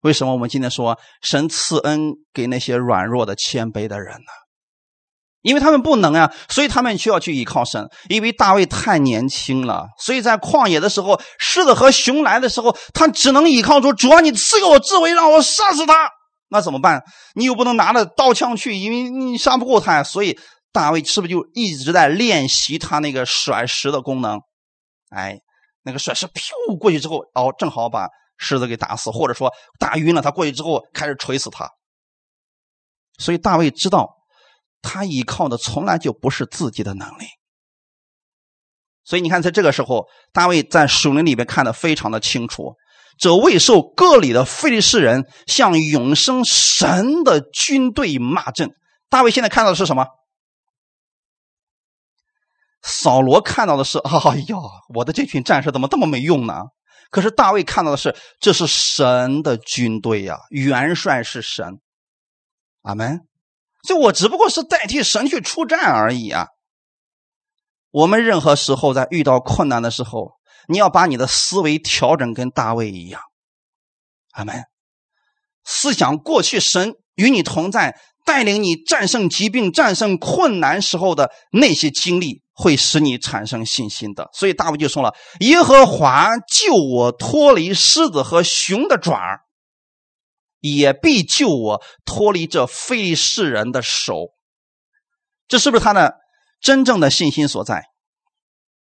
[0.00, 4.43] 为什么我们今天说神赐恩给那些软弱的、谦卑的人呢？
[5.44, 7.86] 因为他们不能呀，所以他们需要去依靠神。
[8.08, 13.92] 因为大卫太年轻了，所以在旷野的时候，狮子和熊来的时候，他只能依靠主。
[13.92, 16.08] 主啊，你赐给我智慧，让我杀死他。
[16.48, 17.02] 那怎么办？
[17.34, 20.02] 你又不能拿着刀枪去，因为你杀不过他呀。
[20.02, 20.38] 所以
[20.72, 24.40] 大卫是不是就一直在练习他那个甩石的功能？
[25.10, 25.38] 哎，
[25.82, 30.22] 那个甩石噗过去之后，哦，正好把狮子给打死，或者说打晕了。
[30.22, 31.68] 他过去之后开始锤死他。
[33.18, 34.08] 所以大卫知道，
[34.84, 37.24] 他依靠的从来就不是自己的能力。
[39.02, 42.74] 所以你看，在这个时候，大卫在树林里边看的非常的清楚。
[43.18, 48.70] 这未受割礼的非利士人向永生神的军队骂阵。
[49.08, 50.06] 大卫现在看到的是什么？
[52.82, 54.56] 扫罗看到的是：“哎呀，
[54.94, 56.54] 我的这群战士怎么这么没用呢？”
[57.10, 61.78] 可是大卫看到的是：“这是神的军队呀，元帅是神。”
[62.82, 63.20] 阿门。
[63.86, 66.48] 所以我只不过是代替神去出战而已啊。
[67.90, 70.32] 我们任何时候在遇到困难的时候，
[70.66, 73.20] 你要把你的思维调整跟大卫一样。
[74.32, 74.64] 阿门。
[75.62, 82.42] 思想过去神与你同在，带领你战胜疾病、战胜困难时候的那些经历。
[82.56, 89.40] 会使你产生信心的，所以大卫就说了：“耶和华救我脱离狮子和熊的爪儿，
[90.72, 94.28] 也必救我脱离这非利士人的手。”
[95.46, 96.16] 这是不是他的
[96.60, 97.84] 真正的信心所在？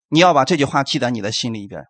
[0.10, 1.84] 你要把这句话记在你的心里边。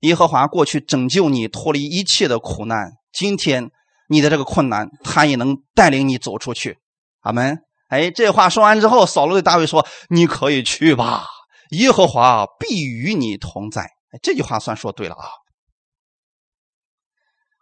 [0.00, 3.70] 耶和华过去拯救你脱离一切的苦难，今天
[4.08, 6.78] 你的这个困难，他也能带领你走出去。
[7.20, 7.58] 阿门。
[7.88, 11.26] 哎，这话说完之后，扫罗对大卫说：“你可以去吧，
[11.70, 15.26] 耶和华必与你同在。”哎，这句话算说对了啊。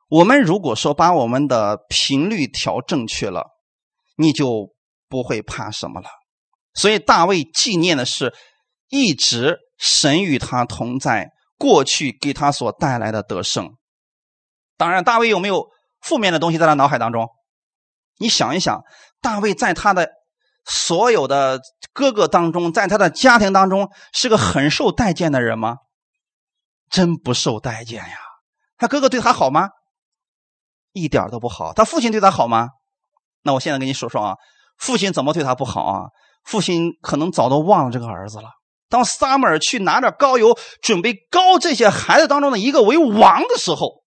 [0.08, 3.46] 我们如果说把我们的频率调正确了，
[4.16, 4.74] 你就
[5.08, 6.08] 不会怕什么了。
[6.74, 8.34] 所以大卫纪念的是
[8.88, 13.70] 一直神与他同在，过去给他所带来的得胜。
[14.76, 15.66] 当然，大卫有没有
[16.00, 17.28] 负面的东西在他脑海当中？
[18.18, 18.82] 你想一想，
[19.20, 20.10] 大卫在他的
[20.64, 21.60] 所有的
[21.92, 25.76] 哥哥当中，在他的家庭当中，是个很受待见的人吗？
[26.90, 28.16] 真不受待见呀！
[28.78, 29.70] 他哥哥对他好吗？
[30.96, 31.72] 一点都不好。
[31.72, 32.68] 他父亲对他好吗？
[33.42, 34.34] 那我现在跟你说说啊，
[34.78, 36.06] 父亲怎么对他不好啊？
[36.44, 38.50] 父亲可能早都忘了这个儿子了。
[38.88, 44.04] 当撒母耳去拿着膏油，准备膏这些孩子当中的一个为王的时候，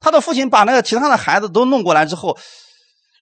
[0.00, 2.36] 他的父亲把那个其他的孩子都弄过来之后，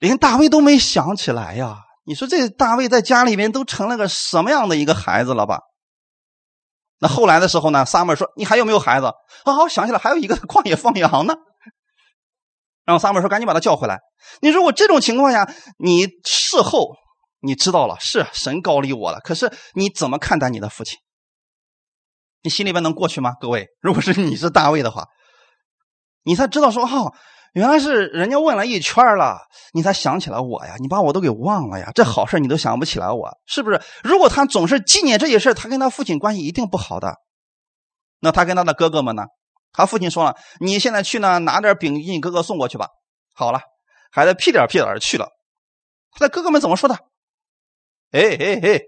[0.00, 1.78] 连大卫都没想起来呀。
[2.04, 5.60] 你说这大卫在家里面都成了个什么样的一个孩子了吧？
[7.00, 9.12] 那后来的时候呢，撒母耳说：“你还有没有孩子？”
[9.44, 11.34] 哦，想起来还有一个 旷野放羊呢。
[12.88, 14.00] 然后撒母耳说：“赶紧把他叫回来。”
[14.40, 15.46] 你如果这种情况下，
[15.76, 16.96] 你事后
[17.38, 20.98] 你知道了是神高利我了，可是你怎么看待你的父亲？
[22.40, 23.34] 你心里边能过去吗？
[23.38, 25.06] 各位，如果是你是大卫的话，
[26.22, 27.12] 你才知道说哦，
[27.52, 29.38] 原来是人家问了一圈了，
[29.74, 33.78] 你才想起来我呀，你把我都给忘了呀，这好事你都想不起来我，是不是？
[34.02, 37.16] 如果他总是纪念这些事他跟他父亲关系一定不好的。
[38.20, 39.24] 那他跟他的哥哥们呢？
[39.72, 42.88] 他父亲说了：“你现在去呢，拿点饼给你哥哥送过去吧。”
[43.32, 43.60] 好了，
[44.10, 45.28] 孩子屁颠屁颠的去了。
[46.12, 46.96] 他的哥哥们怎么说的？
[48.10, 48.80] 哎哎哎，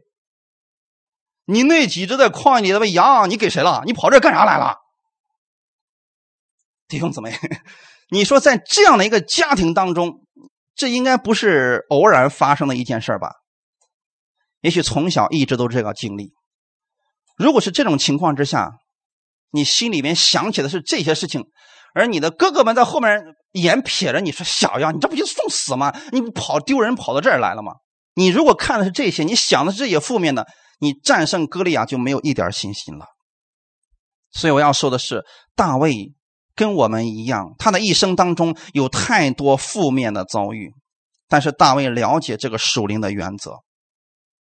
[1.45, 3.83] 你那几只在矿里的羊，你给谁了？
[3.85, 4.77] 你跑这干啥来了？
[6.89, 7.39] 弟兄姊妹，
[8.11, 10.27] 你说在这样的一个家庭当中，
[10.75, 13.35] 这应该不是偶然发生的一件事吧？
[14.63, 16.33] 也许从小一直都是这个经历。
[17.37, 18.73] 如果是这种情况之下，
[19.51, 21.45] 你心里面想起的是这些事情，
[21.95, 23.21] 而你的哥哥们在后面
[23.53, 25.93] 眼撇着你说：“小样，你这不就送死吗？
[26.13, 27.73] 你跑丢人跑到这儿来了吗？”
[28.15, 30.47] 你如果看的是这些，你想的是这些负面的，
[30.81, 33.07] 你战胜歌利亚就没有一点信心了。
[34.33, 36.13] 所以我要说的是，大卫
[36.55, 40.73] 跟我们一样，他的一生当中有太多负面的遭遇，
[41.29, 43.57] 但是大卫了解这个属灵的原则。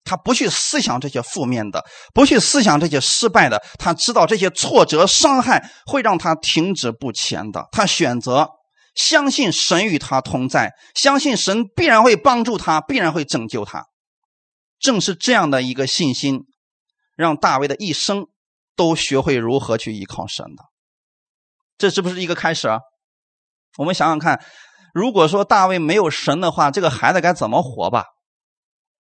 [0.06, 7.68] 他不去思想这些负面的，不去思想这些失败的，他知道这些挫折伤害会让他停止不前的。
[7.72, 8.48] 他选择
[8.94, 13.86] 相信神与他同在，相信神必然会帮助他，必然会拯救他。
[14.80, 16.42] 正是这样的一个信心，
[17.16, 18.28] 让大卫的一生
[18.76, 20.64] 都学会如何去依靠神的。
[21.78, 22.80] 这是不是一个开始啊？
[23.78, 24.42] 我们想想看，
[24.94, 28.06] 如果说大卫没有神的话，这个孩子该怎么活吧？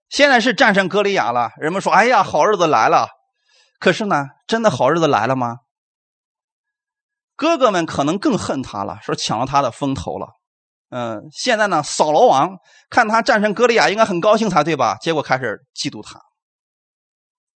[0.10, 3.08] 现在是战胜歌利亚了，人们说：“哎呀，好日子来了。”
[3.80, 5.58] 可是呢，真的好日子来了吗？
[7.36, 10.28] 哥哥们可能更恨他了，说抢了他的风头了。
[10.90, 12.52] 嗯，现在呢，扫罗王
[12.90, 14.96] 看他战胜歌利亚，应该很高兴才对吧？
[15.02, 16.20] 结果开始嫉妒他，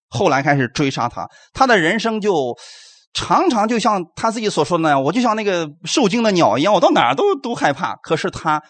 [0.09, 1.29] 后来开始追杀他。
[1.53, 2.57] 他的人生就
[3.13, 8.61] 常常就像他自己所说的那样：“我就像那个受惊的鸟一样，我到哪儿都都害怕。”可是他，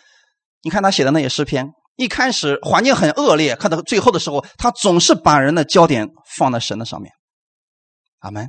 [0.62, 1.70] 你看他写的那些诗篇。
[1.98, 7.12] 一开始环境很恶劣，看到最后的时候，他总是把人的焦点放在神的上面。
[8.20, 8.48] 阿门，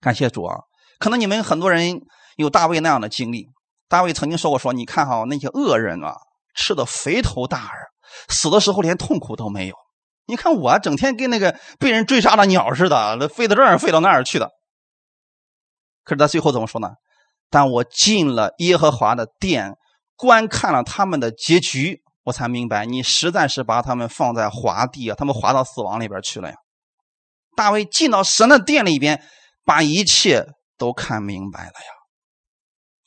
[0.00, 0.60] 感谢主啊！
[0.98, 2.00] 可能你们很多人
[2.36, 3.48] 有大卫那样的经历。
[3.86, 6.16] 大卫曾经说过：“说你看哈，那些恶人啊，
[6.54, 7.90] 吃的肥头大耳，
[8.30, 9.76] 死的时候连痛苦都没有。
[10.24, 14.48] 你看我整天跟那个被人追杀的鸟似的，飞到这儿飞到那儿去的。
[16.02, 16.92] 可是他最后怎么说呢？
[17.50, 19.76] 但我进了耶和华的殿，
[20.16, 26.56] 观看了他们的结局。”我才明白，你实在是把他们放在滑地啊，他们滑到死亡里边去了呀。
[27.56, 29.22] 大卫进到神的殿里边，
[29.64, 30.46] 把一切
[30.78, 31.92] 都看明白了呀。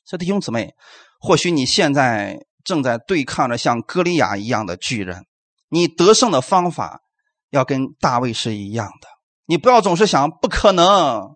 [0.05, 0.73] 这弟兄姊妹，
[1.19, 5.25] 或许你现在正在对抗着像歌利亚一样的巨人，
[5.69, 6.99] 你得胜的方法
[7.49, 9.07] 要跟大卫是一样的。
[9.45, 11.35] 你不要总是想不可能，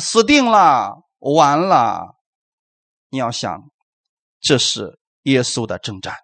[0.00, 2.16] 死定了，完了。
[3.10, 3.62] 你要想，
[4.40, 6.14] 这是耶稣的征战。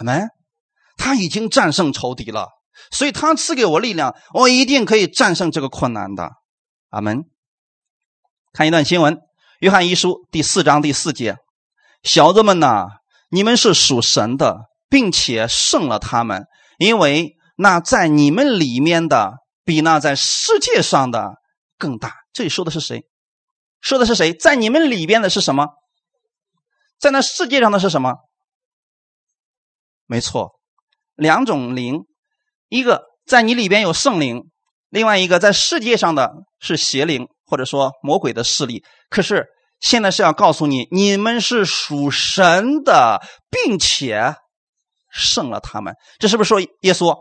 [0.00, 0.30] 阿门，
[0.96, 2.48] 他已经战胜仇敌了，
[2.90, 6.30] 所以他赐给我力量，我一定可以战胜这个困难的。
[6.88, 7.24] 阿门。
[8.54, 9.16] 看一段新闻，
[9.60, 11.36] 《约翰一书》第四章第四节
[12.02, 12.86] ：“小子们呐，
[13.28, 16.46] 你们是属神的，并且胜了他们，
[16.78, 19.34] 因为那在你们里面的
[19.64, 21.34] 比那在世界上的
[21.76, 23.04] 更大。”这里说的是谁？
[23.82, 24.32] 说的是谁？
[24.32, 25.66] 在你们里边的是什么？
[26.98, 28.14] 在那世界上的是什么？
[30.10, 30.50] 没错，
[31.14, 32.00] 两种灵，
[32.68, 34.42] 一个在你里边有圣灵，
[34.88, 38.82] 另外一个在世界上的是邪灵，或者说魔鬼的势力。
[39.08, 39.46] 可是
[39.78, 43.20] 现在是要告诉你，你们是属神的，
[43.52, 44.34] 并且
[45.12, 45.94] 胜了他们。
[46.18, 47.16] 这是不是说耶稣？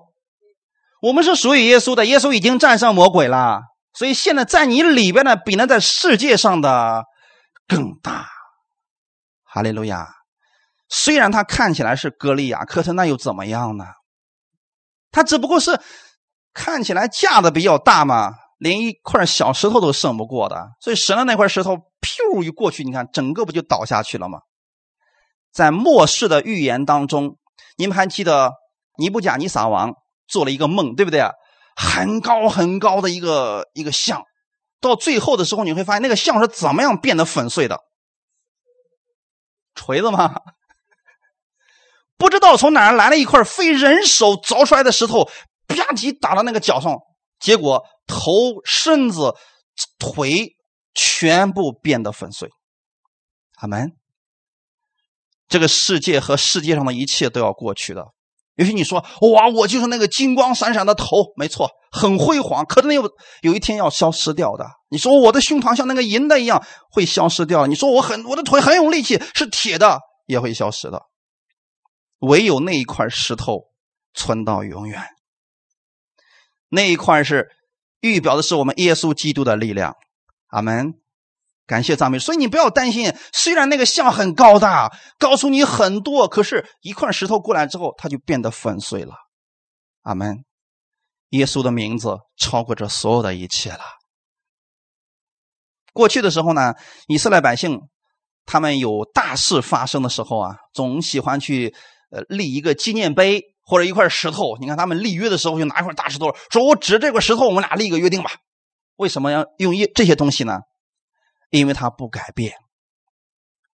[1.00, 3.62] 我们是属于耶稣的，耶稣已经战胜魔鬼了。
[3.94, 7.04] 所以现在在你里边呢，比那在世界上的
[7.68, 8.28] 更大。
[9.44, 10.08] 哈利路亚！
[10.90, 13.86] 虽然他看起来是歌利亚，可是那又怎么样呢？
[15.12, 15.80] 他只不过是
[16.54, 20.70] 看起来架子比较大嘛，连一块小石头都胜不过的。
[20.82, 24.40] 所以神的那块石头，噗一过去，你看整个不就倒下去了吗？
[25.52, 27.38] 在末世的预言当中，
[27.78, 28.52] 你们还记得
[28.98, 29.94] 尼布甲尼撒王
[30.28, 31.24] 做了一个梦，对不对？
[31.76, 34.24] 很高很高的一个一个像，
[34.82, 37.80] 到最后的时候，你会发现那个像是怎么样变得粉碎的？
[39.76, 40.36] 锤子吗？
[42.20, 45.24] 不知道从哪儿来了一块非人手凿出来的石头，
[45.67, 46.93] 啪叽打到那个脚上，
[47.39, 49.34] 结果头、身子、
[49.97, 50.49] 腿
[50.93, 52.49] 全部变得粉碎。
[53.61, 53.93] 阿门。
[55.47, 58.05] 这个世界和世界上的一切都要过去的。
[58.55, 58.99] 也许你说
[59.34, 61.05] ：“哇，我就是那个金光闪闪的头，
[61.38, 62.65] 没错，很辉煌。
[62.65, 63.09] 可是那有
[63.41, 66.61] 有一天要消失掉的。”你说我的胸膛像那个银的一样
[66.91, 67.65] 会消失掉。
[67.67, 71.01] 你说我很我的腿很有力气，是铁的也会消失的。
[72.20, 73.65] 唯有那一块石头
[74.13, 75.01] 存到永远。
[76.70, 77.49] 那一块是
[77.99, 79.95] 预表的是我们耶稣基督的力量。
[80.47, 80.93] 阿门。
[81.65, 82.17] 感谢赞美。
[82.17, 89.13] 所以你不要担心，虽然那个像很高大，告诉你很多，可是一块石头过来之后，它就变得粉碎了。
[90.01, 90.43] 阿门。
[91.30, 93.82] 耶稣的名字超过这所有的一切了。
[95.93, 96.74] 过去的时候呢，
[97.07, 97.80] 以色列百姓
[98.47, 101.76] 他们有大事发生的时候啊，总喜欢去
[102.10, 104.57] 呃立一个纪念碑或者一块石头。
[104.60, 108.32] 你看他们立约的时候就拿一块大石头，说我指这块石头，我们俩立一个约定吧。
[108.95, 110.60] 为什么要用一这些东西呢？
[111.49, 112.53] 因为它不改变。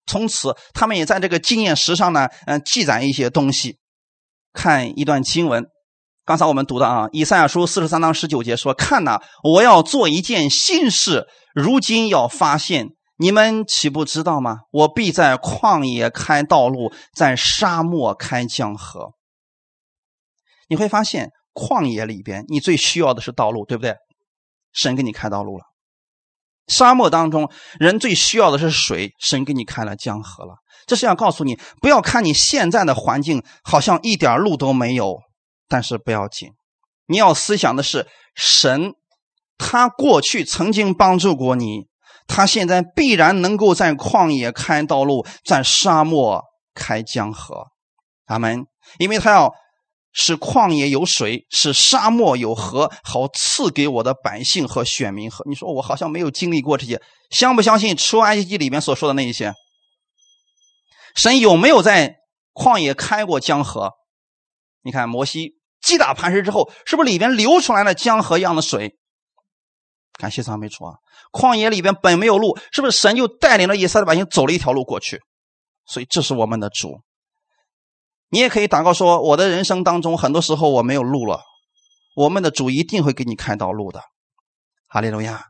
[0.07, 3.78] 从此他们也在这个纪念石上呢，嗯，记载一些东西。
[4.53, 5.66] 看一段经文，
[6.24, 12.89] 刚才我们读的啊，《以赛亚书》四十三章十九节说：“看呐，我要做一件新事。”如今要发现，
[13.23, 14.62] 你们岂不知道吗？
[14.73, 19.12] 我必在旷野开道路，在沙漠开江河。
[20.66, 23.95] 你会发现，旷野里边你最需要的是道路，对不对？
[24.73, 25.66] 神给你开道路了。
[26.66, 27.49] 沙漠当中，
[27.79, 30.57] 人最需要的是水，神给你开了江河了。
[30.89, 35.20] 这是要告诉你，不要看你现在的环境好像一点路都没有，
[35.68, 36.51] 但是不要紧，
[37.07, 38.95] 你要思想的是神。
[39.59, 41.87] 他过去曾经帮助过你，
[42.35, 46.43] 他现在必然能够在旷野开道路，在沙漠
[46.74, 47.66] 开江河。
[48.24, 48.64] 阿门。
[48.99, 49.53] 因为他要
[50.12, 55.45] 使旷野有水，使沙漠有河，好赐给我的百姓和选民喝。
[55.47, 59.53] 你说我好像没有经历过这些，相不相信出埃及记里面所说的那一些？
[61.14, 62.16] 神有没有在
[62.55, 63.91] 旷野开过江河？
[64.83, 65.53] 你看摩西
[65.83, 68.97] 击打磐石之后，是不是里边流出来了江河一样的水？
[70.18, 70.95] 感谢赞美主啊！
[71.33, 75.20] 旷野里边本没有路，是不是神就带领了以色列百姓走了一条路过去？
[75.87, 77.01] 所以这是我们的主。
[78.28, 81.41] 你也可以祷告说：我的人生当中，很多时候我没有路了，
[82.14, 84.03] 我们的主一定会给你开道路的。
[84.89, 85.47] 哈利路亚！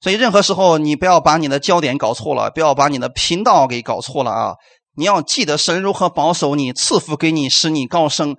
[0.00, 4.54] 所以任何时候你不要把你的焦点搞错了，不要把你的频道给搞错了啊！
[4.94, 8.36] 你要记得神如何保守你，赐福给你，使你高升，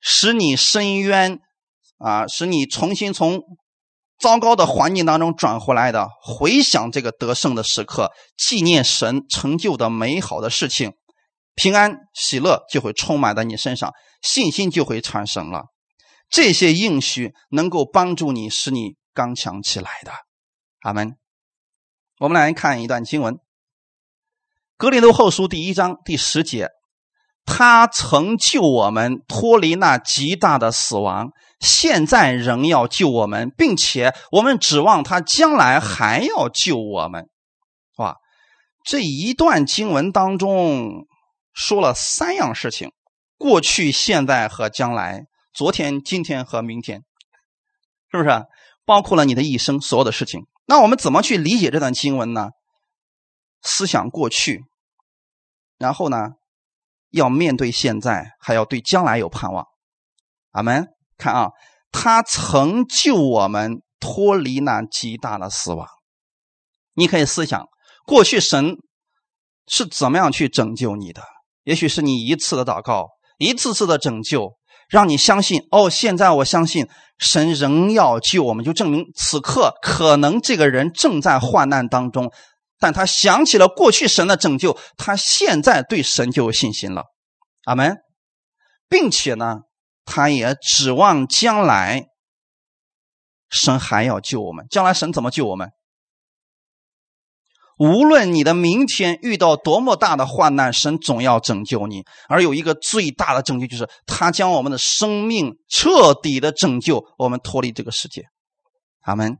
[0.00, 1.38] 使你深渊
[1.98, 3.42] 啊，使你重新从。
[4.24, 10.94] 糟糕的环境当中转回来的，回想这个得胜的时刻，纪念神成就的美好的事情，
[11.54, 15.64] 平安喜乐就会充满在你身上，信心就会产生了。
[16.30, 20.12] 这些应许能够帮助你，使你刚强起来的。
[20.80, 21.18] 阿门。
[22.18, 23.34] 我们来看一段经文，
[24.78, 26.70] 《格林多后书》第一章第十节。
[27.44, 31.28] 他曾救我们脱离那极大的死亡，
[31.60, 37.28] 现在仍要救我们，并且我们指望他将来还要救我们。
[37.96, 38.16] 哇，
[38.84, 41.06] 这一段经文当中
[41.52, 42.92] 说了三样事情：
[43.38, 47.04] 过去、现在和将来；昨天、今天和明天，
[48.10, 48.44] 是不是？
[48.84, 50.46] 包括了你的一生所有的事情。
[50.66, 52.50] 那我们怎么去理解这段经文呢？
[53.62, 54.64] 思想过去，
[55.78, 56.32] 然后呢？
[57.10, 59.68] 要面对现在，还要对将来有盼望。
[60.50, 60.93] 阿门。
[61.16, 61.48] 看啊，
[61.92, 65.86] 他曾救我们脱离那极大的死亡。
[66.94, 67.66] 你可以思想，
[68.06, 68.76] 过去神
[69.66, 71.22] 是怎么样去拯救你的？
[71.64, 73.08] 也许是你一次的祷告，
[73.38, 74.52] 一次次的拯救，
[74.88, 75.88] 让你相信哦。
[75.88, 76.86] 现在我相信
[77.18, 82.30] 神仍要救我们，就证明此刻可能这个人正在患难当中，
[82.78, 87.04] 但他想起了过去神的拯救，他现在对神就有信心了。
[87.64, 87.96] 阿门，
[88.88, 89.60] 并且呢，
[90.04, 92.06] 他也指望将来
[93.48, 94.66] 神还要救我们。
[94.70, 95.70] 将来神怎么救我们？
[97.76, 102.04] 无论你的明天遇到多么大的患难，神总要拯救你。
[102.28, 108.26] 而有一个最大的拯救，就是他将我们的生命彻底的拯救，我们脱离这个世界。
[109.00, 109.36] 阿门。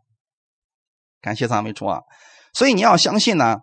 [1.21, 2.01] 感谢赞美主啊！
[2.53, 3.59] 所以你要相信呢。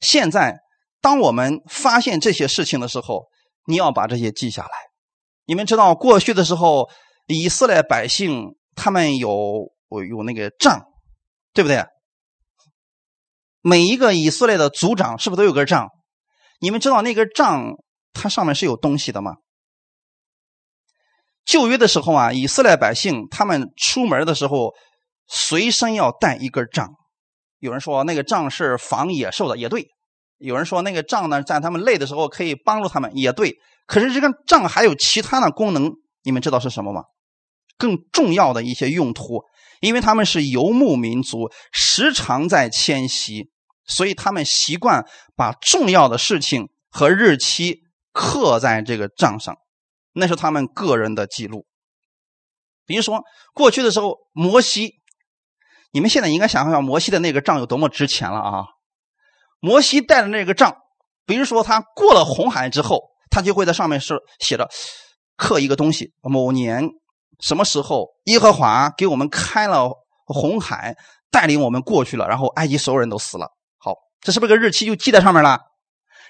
[0.00, 0.58] 现在，
[1.00, 3.24] 当我们发现这些事情的时候，
[3.64, 4.70] 你要把这些记下来。
[5.48, 6.90] 你们知道，过去的时候，
[7.26, 10.84] 以色列百姓他们有有那个杖，
[11.54, 11.86] 对不对？
[13.62, 15.88] 每一个以色列的族长是不是都有根杖？
[16.60, 17.76] 你们知道那根杖
[18.12, 19.36] 它上面是有东西的吗？
[21.46, 24.74] 旧约的时候啊，以色列百姓他们出门的时候
[25.28, 26.90] 随身要带一根杖。
[27.58, 29.80] 有人说那个杖是防野兽的，也对；
[30.36, 33.56] 有人说那个杖呢，在他们累的时候可以帮助他们，也对。
[33.88, 37.02] 可是这根杖还有其他的功能，你们知道是什么吗？
[37.76, 39.42] 更重要的一些用途。
[39.80, 43.48] 因为他们是游牧民族，时常在迁徙，
[43.86, 47.82] 所以他们习惯把重要的事情和日期
[48.12, 49.56] 刻在这个账上，
[50.12, 51.64] 那是他们个人的记录。
[52.86, 53.22] 比如说，
[53.54, 54.94] 过去的时候，摩西，
[55.92, 58.64] 你们现在应该想象，摩西的那个账有多么值钱了啊！
[59.60, 60.76] 摩西带的那个账，
[61.24, 64.68] 比如说他过了红海之后，他就会在上面是写着
[65.36, 66.90] 刻一个东西，某年。
[67.40, 69.92] 什么时候耶和华给我们开了
[70.26, 70.96] 红海，
[71.30, 73.46] 带领我们过去了，然后埃及所有人都死了。
[73.78, 75.56] 好，这是不是个日期就记在上面了？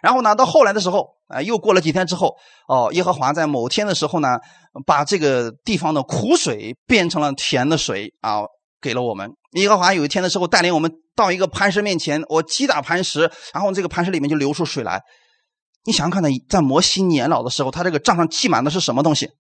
[0.02, 2.36] 然后呢，到后来的时候，啊，又过了几天之后，
[2.68, 4.38] 哦，耶和华在某天的时候呢，
[4.84, 8.42] 把这个地方的苦水变成了甜的水啊，
[8.82, 9.32] 给了我们。
[9.52, 15.00] 耶和华有一天的时候带领我们到一个磐石面前，我击打磐石，然后这个磐石里面就流出水来。
[15.88, 19.30] 你想想看呢，在摩西年老的时候，他这个账上记满的是什么东西？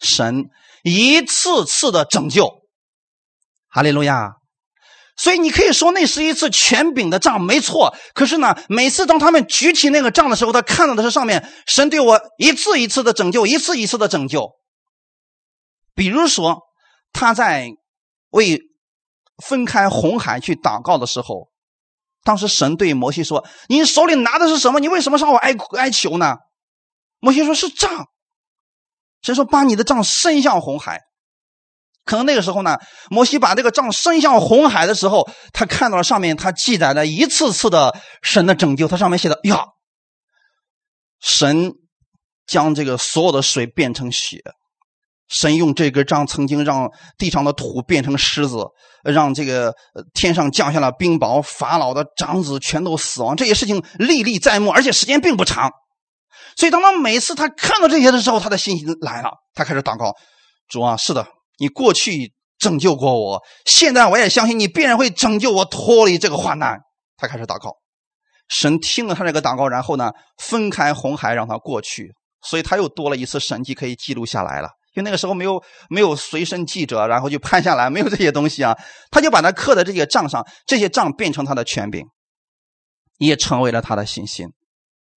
[0.00, 0.50] 神
[0.82, 2.60] 一次次的拯救，
[3.70, 4.34] 哈利路亚！
[5.16, 7.96] 所以你可以说那是一次权柄的仗，没错。
[8.12, 14.50] 可是呢，每次当他们举起那个杖的时候，他看到的是上面神对我一次一次的拯救，一次一次的拯救。
[15.94, 16.64] 比如说，
[17.14, 17.70] 他在
[18.28, 18.60] 为
[19.42, 21.48] 分开红海去祷告的时候，
[22.28, 24.80] 当时神对摩西说：“你手里拿的是什么？
[24.80, 26.36] 你为什么向我哀哀求呢？”
[27.20, 28.08] 摩西说：“是杖。”
[29.24, 31.00] 神说：“把你的杖伸向红海。”
[32.04, 32.76] 可能那个时候呢，
[33.08, 38.86] 摩西把这个杖伸向红海的时候，他看到了上面他记载的一次次的神的拯救。
[38.86, 39.64] 他上面写的：“呀，
[41.20, 41.72] 神
[42.46, 44.42] 将这个所有的水变成血，
[45.28, 48.66] 神用这根杖曾经让地上的土变成狮子，
[49.04, 49.74] 让这个
[50.14, 53.36] 天上降下了冰雹，法老的长子全都死亡。
[53.36, 55.70] 这些事情历历在目，而且时间并不长。”
[56.56, 59.30] 所以，当他每次他看到这些的时候，他的信心来了。
[59.54, 60.12] 他开始祷告
[60.68, 61.26] ：“主啊，是的，
[61.58, 66.80] 你过去拯救过我，现在我也相信你必然会拯救我脱离这个患难。”
[67.16, 67.76] 他开始祷告，
[68.48, 72.12] 神听了他这个祷告，然后呢，分开红海让他过去。
[72.42, 74.70] 所以他又多了一次神迹可以记录下来了。
[74.98, 78.76] 因为那个时候没有没有随身记者，然后就拍下来，没有这些东西啊，
[79.12, 82.04] 他就把它刻在这些账上，这些账变成他的权柄，
[83.18, 84.48] 也成为了他的信心。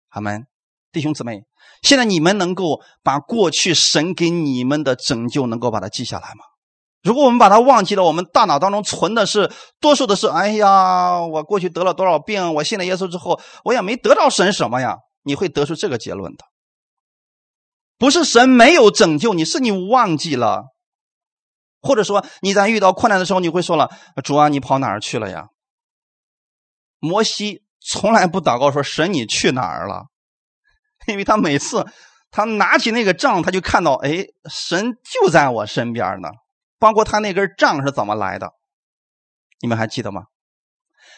[0.10, 0.46] 阿门。
[0.92, 1.42] 弟兄姊妹，
[1.82, 6.44] 现在你们能够把过去神给你们的拯救能够把它记下来吗？
[7.02, 14.96] 如果我们把它忘记了，我们大脑当中存的是多数的是，哎呀，我过去得了多少病，我信了耶稣之后，我也没得到神什么呀？
[15.24, 16.44] 你会得出这个结论的。
[18.02, 20.74] 不是神没有拯救你，是你忘记了，
[21.84, 23.92] 或者说你在遇到困难的时候，你会说了
[24.26, 25.50] ：“主啊，你跑哪儿去了呀？”
[26.98, 30.08] 摩西从来不祷告说：“神，你去哪儿了？”
[31.06, 31.86] 因为他每次
[32.32, 36.30] 他拿起那个杖，他就看到，哎，神就在我身边呢。
[36.80, 38.54] 包括他那根杖是怎么来的，
[39.60, 40.24] 你们还记得吗？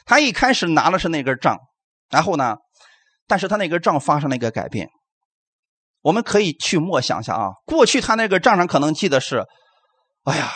[0.04, 1.58] 他一开始拿的是那根杖，
[2.10, 2.58] 然后呢，
[3.26, 4.90] 但是他那根杖发生了一个改变。
[6.04, 9.44] 我们可以去默想一下啊，过去他那个账上可能记得是，
[10.26, 10.52] 哎呀，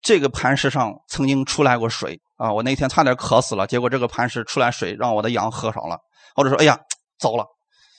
[0.00, 5.98] 这个磐石上曾经出来过水啊，我那天差点渴死了，结果这个磐石出来水，让我的羊喝上了，
[6.34, 6.78] 或者说，哎呀，
[7.18, 7.44] 糟了。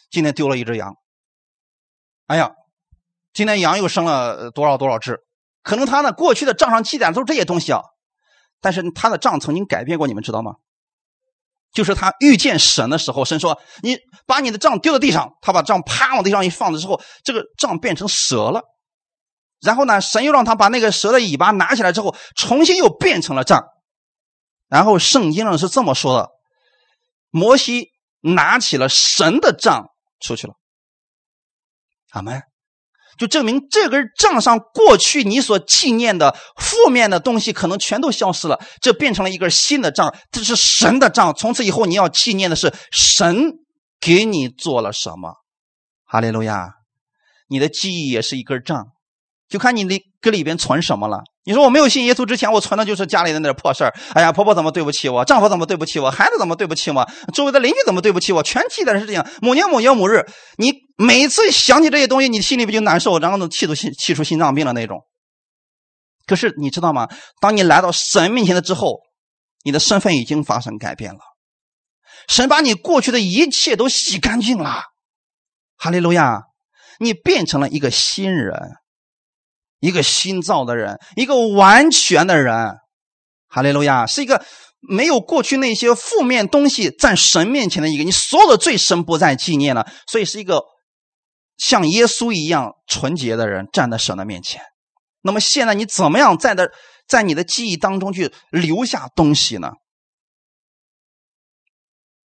[0.09, 0.95] 今天丢了一只羊，
[2.25, 2.51] 哎呀，
[3.33, 5.19] 今天羊又生了多少多少只？
[5.61, 7.81] 可能他呢过去的账上记载都是这些东西啊，
[8.59, 10.53] 但是他的账曾经改变过，你们知道吗？
[11.71, 18.61] 就是他遇见神的时候，神说：“你把你的杖丢在地上。”他把杖啪往地上一放的时候，这个杖变成蛇了。
[19.61, 23.63] 然后呢，神又让他把那个蛇的尾巴拿起来之后，重新又变成了杖。
[24.67, 26.29] 然后圣经上是这么说的：
[27.29, 27.91] 摩西
[28.21, 29.87] 拿起了神的杖
[30.19, 30.53] 出去了。
[32.11, 32.41] 阿门。
[33.17, 41.33] 就证明这根杖上过去你所纪念的负面的东西，可能全都消失了，这变成了一根新的杖，这是神的杖。
[41.33, 43.53] 从此以后，你要纪念的是神
[43.99, 45.33] 给你做了什么。
[46.05, 46.75] 哈利路亚！
[47.49, 48.87] 你的记忆也是一根杖，
[49.49, 51.23] 就看你那搁里边存什么了。
[51.47, 53.85] 你说我没有信耶稣之前，我存的就是家里的那点破事。
[54.13, 55.23] 哎呀，婆婆怎么对不起我？
[55.23, 56.11] 丈夫怎么对不起我？
[56.11, 57.09] 孩子怎么对不起我？
[57.33, 58.43] 周围的邻居怎么对不起我？
[58.43, 59.25] 全记得是这样。
[59.41, 60.25] 某年某月某日，
[60.57, 64.99] 你每次想起这些东西，你心里不就难受，然后呢气出心气出心脏病的那种。
[66.25, 67.07] 可是你知道吗？
[67.39, 68.99] 当你来到神面前了之后，
[69.63, 71.19] 你的身份已经发生改变了。
[72.27, 74.81] 神把你过去的一切都洗干净了。
[75.77, 76.41] 哈利路亚！
[76.99, 78.73] 你变成了一个新人。
[79.79, 82.75] 一个新造的人，一个完全的人，
[83.47, 84.43] 哈利路亚，是一个
[84.79, 90.63] 没有过去那些负面东西在神面前的一个，你所有的罪神不再纪念了，所以是一个
[91.57, 94.61] 像耶稣一样纯洁的人站在神的面前。
[95.21, 96.71] 那么现在你怎么样在的
[97.07, 99.71] 在你的记忆当中去留下东西呢？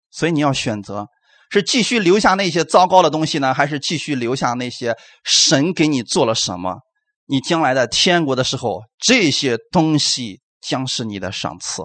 [0.09, 1.07] 所以你要选择
[1.49, 6.77] 是继续留下那些糟糕的东西呢，还是继续留下那些神给你做了什么？
[7.25, 11.83] 你将来的天国的时候，这些东西将是你的赏赐，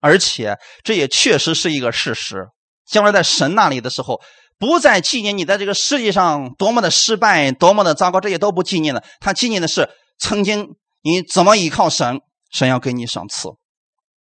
[0.00, 2.48] 而且这也确实是一个事实。
[2.86, 4.20] 将来在神那里的时候，
[4.58, 9.02] 不再纪念你在这个世界上多么的失败、多么的糟糕，这些都不纪念了。
[9.20, 9.88] 他纪念的是
[10.18, 13.50] 曾经你怎么依靠神，神要给你赏赐；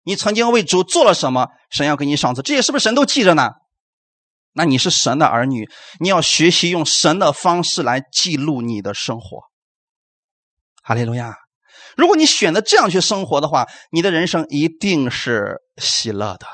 [0.05, 2.43] 你曾经为主做了什么，神要给你赏赐。
[2.43, 3.51] 这些是不是神都记着呢？
[4.53, 5.69] 那你是神的儿女，
[6.01, 9.50] 你要学习用神的方式来记录你的生活。
[10.91, 11.37] 哈利路亚！
[11.97, 16.49] 如果你选择这样去生活的话，你的人生一定是喜乐的。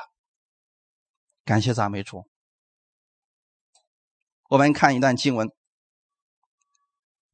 [1.43, 2.23] 感谢赞美主。
[4.49, 5.49] 我们看一段经文，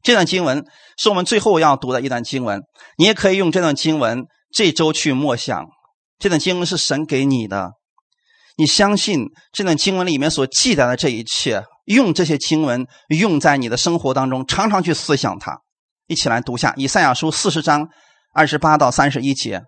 [0.01, 0.65] 这段经文
[0.97, 2.61] 是我们最后要读的一段经文。
[2.97, 5.65] 你也可以用这段经文这周去默想。
[6.19, 7.73] 这段经文是神给你的，
[8.55, 15.59] 你相信这段经文里面所记载的这一切，用这些经文用在你的生活当中，常常去思想它。
[16.07, 17.87] 一起来读一下《以赛亚书》四十章
[18.33, 19.61] 二十八到三十一节。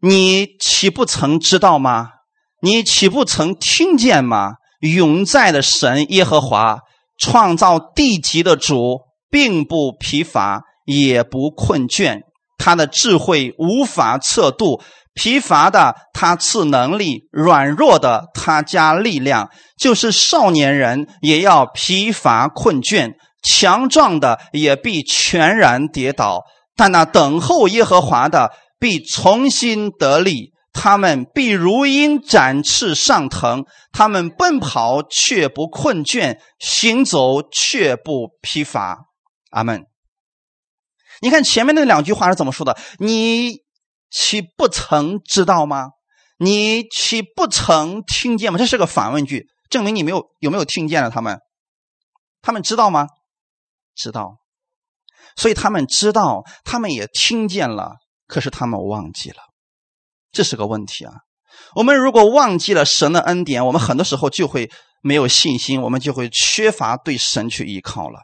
[0.00, 2.08] 你岂不曾知道吗？
[2.60, 4.54] 你岂不曾听见吗？
[4.80, 6.78] 永在的神耶和华，
[7.18, 9.00] 创造地极的主，
[9.30, 12.20] 并不疲乏，也不困倦。
[12.58, 14.80] 他的智慧无法测度，
[15.14, 19.50] 疲乏的他赐能力，软弱的他加力量。
[19.76, 23.12] 就是少年人也要疲乏困倦。
[23.42, 26.44] 强壮的也必全然跌倒，
[26.76, 30.52] 但那等候耶和华的必重新得力。
[30.74, 39.00] 他们必如鹰展翅上腾，他们奔跑却不困倦，行走却不疲乏。
[39.50, 39.84] 阿门。
[41.20, 42.78] 你看前面那两句话是怎么说的？
[42.98, 43.58] 你
[44.10, 45.90] 岂不曾知道吗？
[46.38, 48.58] 你岂不曾听见吗？
[48.58, 51.10] 这是个反问句，证明你没有有没有听见了？
[51.10, 51.38] 他们，
[52.40, 53.08] 他们知道吗？
[54.02, 54.38] 知道，
[55.36, 57.92] 所以他们知道，他们也听见了，
[58.26, 59.36] 可是他们忘记了，
[60.32, 61.12] 这是个问题啊！
[61.76, 64.68] 我们如果忘记了神的恩典，我们很多时候就会
[65.02, 68.22] 没有信心，我们就会缺乏对神去依靠了。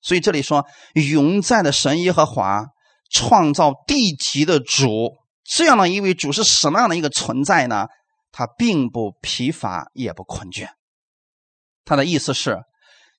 [0.00, 0.64] 所以这里说
[0.94, 2.64] 永在的神耶和华，
[3.10, 5.10] 创造地极的主，
[5.44, 7.86] 这样的一位主是什么样的一个存在呢？
[8.32, 10.70] 他并不疲乏，也不困倦。
[11.84, 12.62] 他的意思是，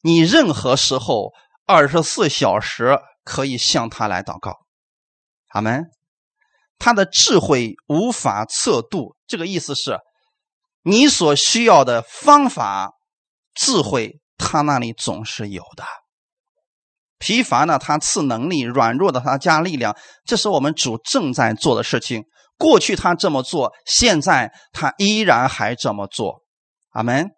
[0.01, 1.31] 你任何时候。
[1.69, 4.57] 二十四小时可以向他来祷告，
[5.49, 5.85] 阿门。
[6.79, 9.99] 他的智慧无法测度，这个意思是，
[10.81, 12.93] 你所需要的方法、
[13.53, 15.83] 智慧，他那里总是有的。
[17.19, 19.95] 疲乏呢，他赐能力；软弱的，他加力量。
[20.25, 22.23] 这是我们主正在做的事情。
[22.57, 26.41] 过去他这么做，现在他依然还这么做，
[26.93, 27.29] 阿门。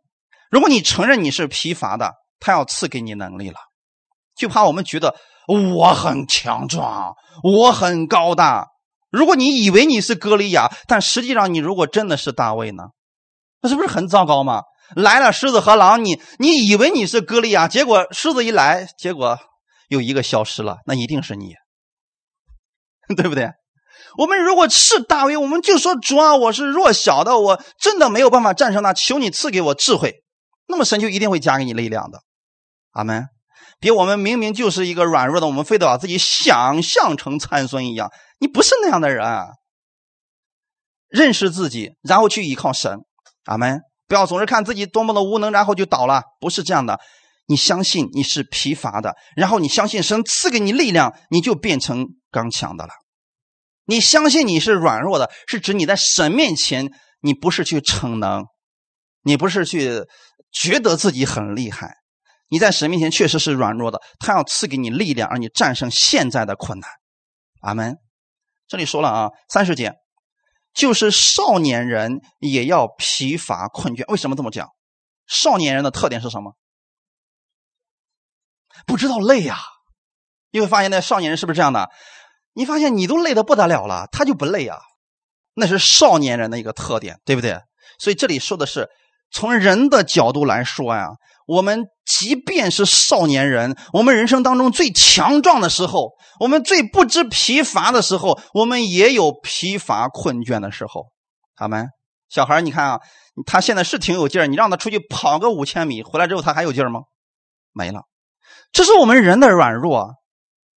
[0.50, 3.60] 如果你承认你是疲乏的，他要赐给你能力了。
[4.42, 5.16] 就怕我们觉得
[5.48, 8.70] 我很强壮，我很高大。
[9.12, 12.86] 如果你以为你是歌利亚，但实际上你如果真的是大卫呢？
[13.62, 14.64] 那是不是很糟糕吗？
[14.96, 19.38] 来了狮子和狼，你你以为你是歌利亚，结果狮子一来，结果
[19.90, 21.54] 有一个消失了，那一定是你，
[23.16, 23.52] 对不对？
[24.18, 30.24] 我们如果是大卫，我们就说主啊，我是弱小的，我真的没有办法战胜他，求你赐给我智慧。
[30.68, 32.20] 那么神就一定会加给你力量的。
[32.94, 33.28] 阿门。
[33.82, 38.10] 别我们明明就是一个软弱的，我们非得把自己想象成参孙一样。
[38.40, 39.26] 你不是那样的人，
[41.10, 43.00] 认识自己，然后去依靠神。
[43.46, 43.82] 阿门。
[44.08, 46.22] 不要总是看自己多么的无能，然后就倒了。
[46.40, 47.00] 不是这样的。
[47.48, 52.92] 你相信你是疲乏的，然后你相信神赐给你力量，你就变成刚强的了。
[53.86, 58.46] 你相信你是软弱的，是指你在神面前，你不是去逞能，
[59.24, 60.06] 你不是去
[60.52, 61.96] 觉得自己很厉害。
[62.52, 66.90] 你在神面前确实是软弱的，他要赐给你力量，让你战胜现在的困难。
[67.62, 67.96] 阿门。
[68.68, 69.94] 这里说了啊，三十节，
[70.74, 74.04] 就是少年人也要疲乏困倦。
[74.12, 74.68] 为什么这么讲？
[75.28, 76.58] 少年人的特点是什么？
[78.86, 79.58] 不知道累呀。
[80.52, 81.90] 你会发现那少年人是不是这样的？
[82.52, 84.78] 你发现你都累得不得了了，他就不累啊。
[85.54, 87.62] 那是少年人的一个特点，对不对？
[87.98, 88.90] 所以这里说的是
[89.32, 91.12] 从人的角度来说呀。
[91.52, 101.08] 我们即便是少年人，我们人生当中最强壮的时候，我们最不知疲乏的时候，我们也有疲乏困倦的时候。
[101.54, 101.90] 他们
[102.30, 103.00] 小孩你看啊，
[103.46, 107.02] 他现在是挺有劲儿，你让他出去跑个五千米，回来之后他还有劲儿吗？
[107.74, 108.04] 没了。
[108.72, 110.08] 这是我们人的软弱，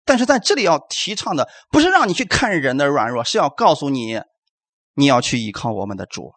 [0.03, 4.19] 但是在这里要提倡的不是让你去看人的软弱，是要告诉你，
[4.95, 6.33] 你要去依靠我们的主。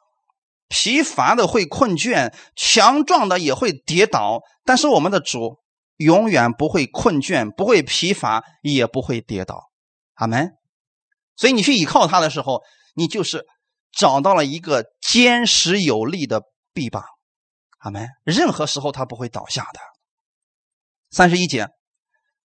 [0.69, 5.59] 疲乏的会困倦，强壮的也会跌倒，但是我们的主
[5.97, 9.71] 永远不会困倦，不会疲乏，也不会跌倒。
[10.15, 10.53] 阿门。
[11.37, 12.63] 所以你去依靠他的时候，
[12.95, 13.47] 你就是
[13.93, 16.43] 找到了一个坚实有力的
[16.75, 17.05] 臂膀。
[17.79, 18.09] 阿门。
[18.25, 19.81] 任何时候他不会倒下的。
[21.11, 21.69] 三十一节，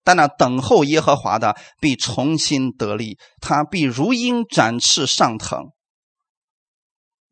[0.02, 5.73] 但那等候耶和华的必重新得力，他必如鹰展翅上腾。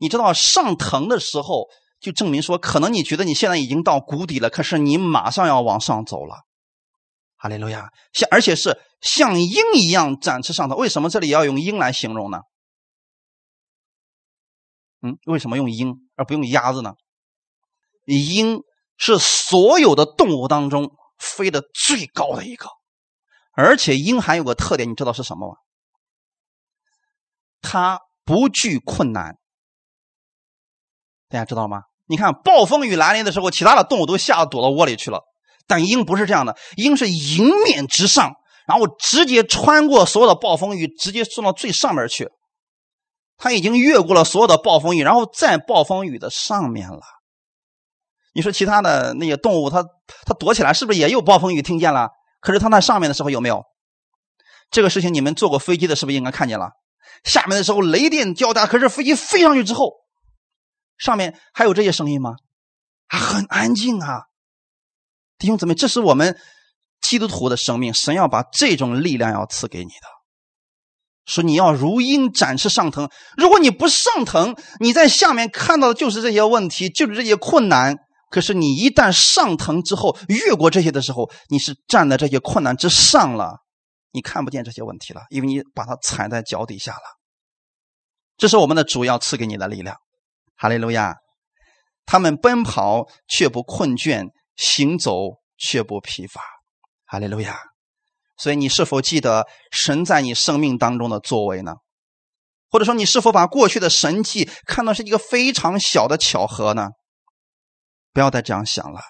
[0.02, 1.68] 你知道上腾的时候，
[2.00, 6.42] 就证明说，可能你觉得你现在已经到谷底了，可是你马上要往上走了。
[7.36, 10.76] 哈利路亚，像而且是像鹰一样展翅上腾。
[10.76, 12.40] 为什么这里要用鹰来形容呢？
[15.02, 16.94] 嗯，为什么用鹰而不用鸭子呢？
[18.06, 18.62] 鹰
[18.96, 22.66] 是所有的动物当中飞得最高的一个，
[23.52, 25.54] 而且鹰还有个特点，你知道是什么吗？
[27.60, 29.38] 它不惧困难。
[31.32, 31.84] 大家知道吗？
[32.06, 35.20] 你看暴风雨来临的时候，其他的动物都吓得躲到窝里去了，
[35.66, 38.32] 但鹰不是这样的，鹰是迎面直上，
[38.66, 42.28] 然后直接穿过所有的暴风雨，直接送到最上面去。
[43.38, 47.00] 它已经越过了所有的暴风雨，然后在暴风雨的上面了。
[48.34, 49.82] 你说其他的那些动物，它
[50.26, 52.10] 它躲起来是不是也有暴风雨听见了？
[52.42, 53.62] 可是它在上面的时候有没有？
[54.70, 56.72] 这个事情你们坐过飞机的是不是应该看见了？
[57.24, 60.01] 下面的时候雷电交加，可是飞机飞上去之后。
[60.98, 62.36] 上面还有这些声音吗？
[63.08, 64.22] 啊，很安静啊，
[65.38, 66.38] 弟兄姊妹，这是我们
[67.00, 70.08] 基督徒的生命，神要把这种力量要赐给你的，
[71.26, 73.10] 说你要如鹰展翅上腾。
[73.36, 77.96] 如果你不上腾，你在下面看到的就是这些问题，就是这些困难。
[78.30, 83.58] 可是你一旦上腾之后，越过这些的时候，你是站在这些困难之上了，
[84.10, 87.02] 你看不见这些问题了，因为你把它踩在脚底下了。
[88.38, 89.98] 这是我们的主要赐给你的力量。
[90.62, 91.16] 哈利路亚，
[92.06, 96.40] 他们奔跑却不困倦，行走却不疲乏。
[97.04, 97.58] 哈利路亚。
[98.38, 101.74] 所以你是否记得神在你生命当中的作为呢？
[102.70, 106.90] 或者说你是否把过去的神迹看到是一个非常小的巧合呢？
[108.12, 109.00] 不要再这样想了。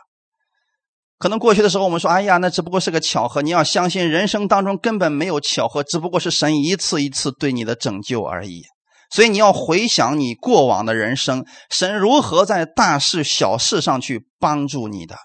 [1.18, 8.62] 可能过去的时候我们说：“哎呀，那只不过是个巧合。”你要相信，人生当中根本没有巧合，只不过是神一次一次对你的拯救而已。
[9.12, 15.16] 所以你要回想你过往的人生，神如何在大事小事上去帮助你的。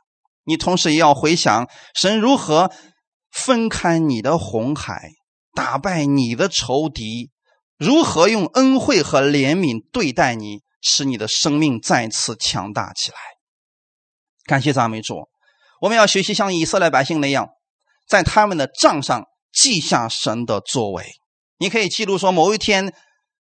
[0.44, 2.70] 你同时也要回想神如何
[3.32, 5.12] 分开你的红海，
[5.54, 7.32] 打败你的仇敌，
[7.78, 13.18] 如何用恩惠和怜悯对待你，使你的生命再次强大起来。
[14.44, 15.30] 感谢赞美主，
[15.80, 17.48] 我们要学习像以色列百姓那样，
[18.06, 19.24] 在他们的账上
[19.54, 21.06] 记下神的作为。
[21.58, 22.94] 你可以记录说某一天。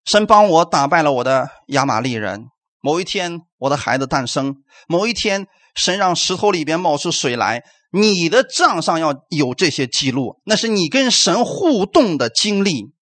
[0.07, 2.45] 神帮我打败了我的亚玛力人。
[2.81, 4.55] 某一天，我的孩子诞生。
[4.87, 7.63] 某一天，神让石头里边冒出水来。
[7.91, 12.93] 你的账上要有这些记录，那是你跟神互动的经历。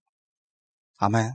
[0.97, 1.33] 阿门。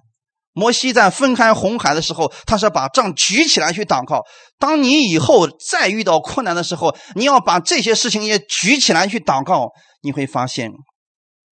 [0.52, 4.24] 摩西在分开红海的时候，他是把杖举起来去祷告。
[4.58, 9.68] 当你以后再遇到困难的时候，你要把这些事情也举起来去祷告，
[10.02, 10.72] 你会发现，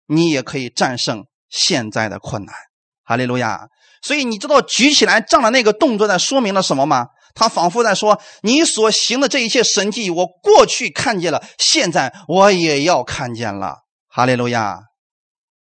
[0.07, 2.55] 你也可以战胜现在的困难。
[3.03, 3.67] 哈利路亚！
[4.05, 7.07] 所以你知道举起来杖的那个动作在说明了什么吗？
[7.33, 13.77] 他仿佛在说：“你所行的这一切神迹，我过去看见了，现在我也要看见了。”
[14.07, 14.77] 哈利路亚！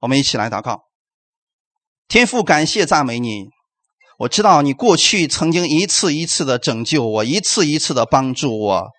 [0.02, 0.82] 我们一起来祷告。
[2.10, 3.46] 天父，感谢赞美你。
[4.20, 8.90] 我知道你过去曾经一次一次的拯救我，一次一次的帮助我。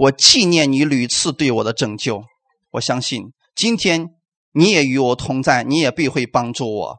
[0.00, 2.24] 我纪念你屡次对我的拯救。
[2.72, 3.22] 我相信
[3.54, 4.08] 今天
[4.52, 6.96] 你也与我同在，你也必会帮助我。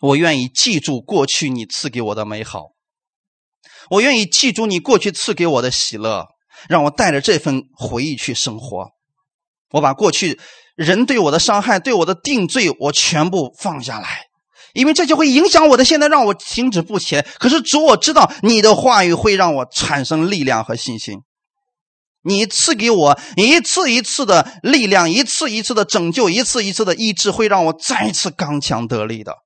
[0.00, 2.70] 我愿意记住过去你赐给我的美好。
[3.90, 6.26] 我愿意记住你过去赐给我的喜乐，
[6.68, 8.88] 让我带着这份回忆去生活。
[9.72, 10.38] 我把过去
[10.74, 14.26] 人对我的伤害、对我的定罪，我全部放下来，
[14.72, 17.26] 因为这就会影响我的现在，让我停止不前。
[17.38, 21.18] 可是主，我知道你的话语会让我产生力量和信心。
[22.22, 29.36] 你赐给我一次一次的力量，一次一次的拯救，一次一次的医治，会让我再一次刚强得力的。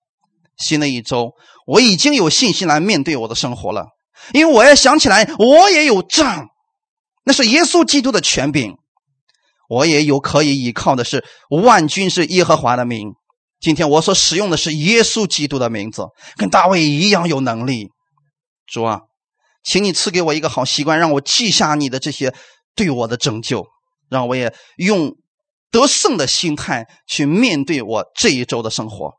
[0.59, 1.33] 新的一周，
[1.67, 3.87] 我已经有信心来面对我的生活了。
[4.33, 6.47] 因为我也想起来，我也有杖，
[7.25, 8.77] 那是耶稣基督的权柄，
[9.69, 13.13] 我也有可以依靠的是万军是耶和华的名。
[13.61, 17.89] 今天我所使用的是耶稣基督的名字，跟大卫一样有能力。
[18.67, 19.01] 主啊，
[19.63, 22.35] 请你赐给我一个好习惯，让我记下你的这些
[22.75, 23.67] 对我的拯救，
[24.09, 25.17] 让我也用
[25.71, 29.13] 得胜的心态去面对我这一周的生活。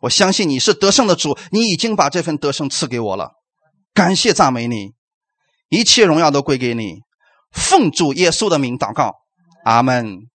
[0.00, 3.32] 我相信你是得胜的主，你已经把这份得胜赐给我了。
[3.92, 4.92] 感谢赞美你，
[5.68, 7.00] 一切荣耀都归给你。
[7.50, 9.16] 奉主耶稣的名祷告，
[9.64, 10.29] 阿门。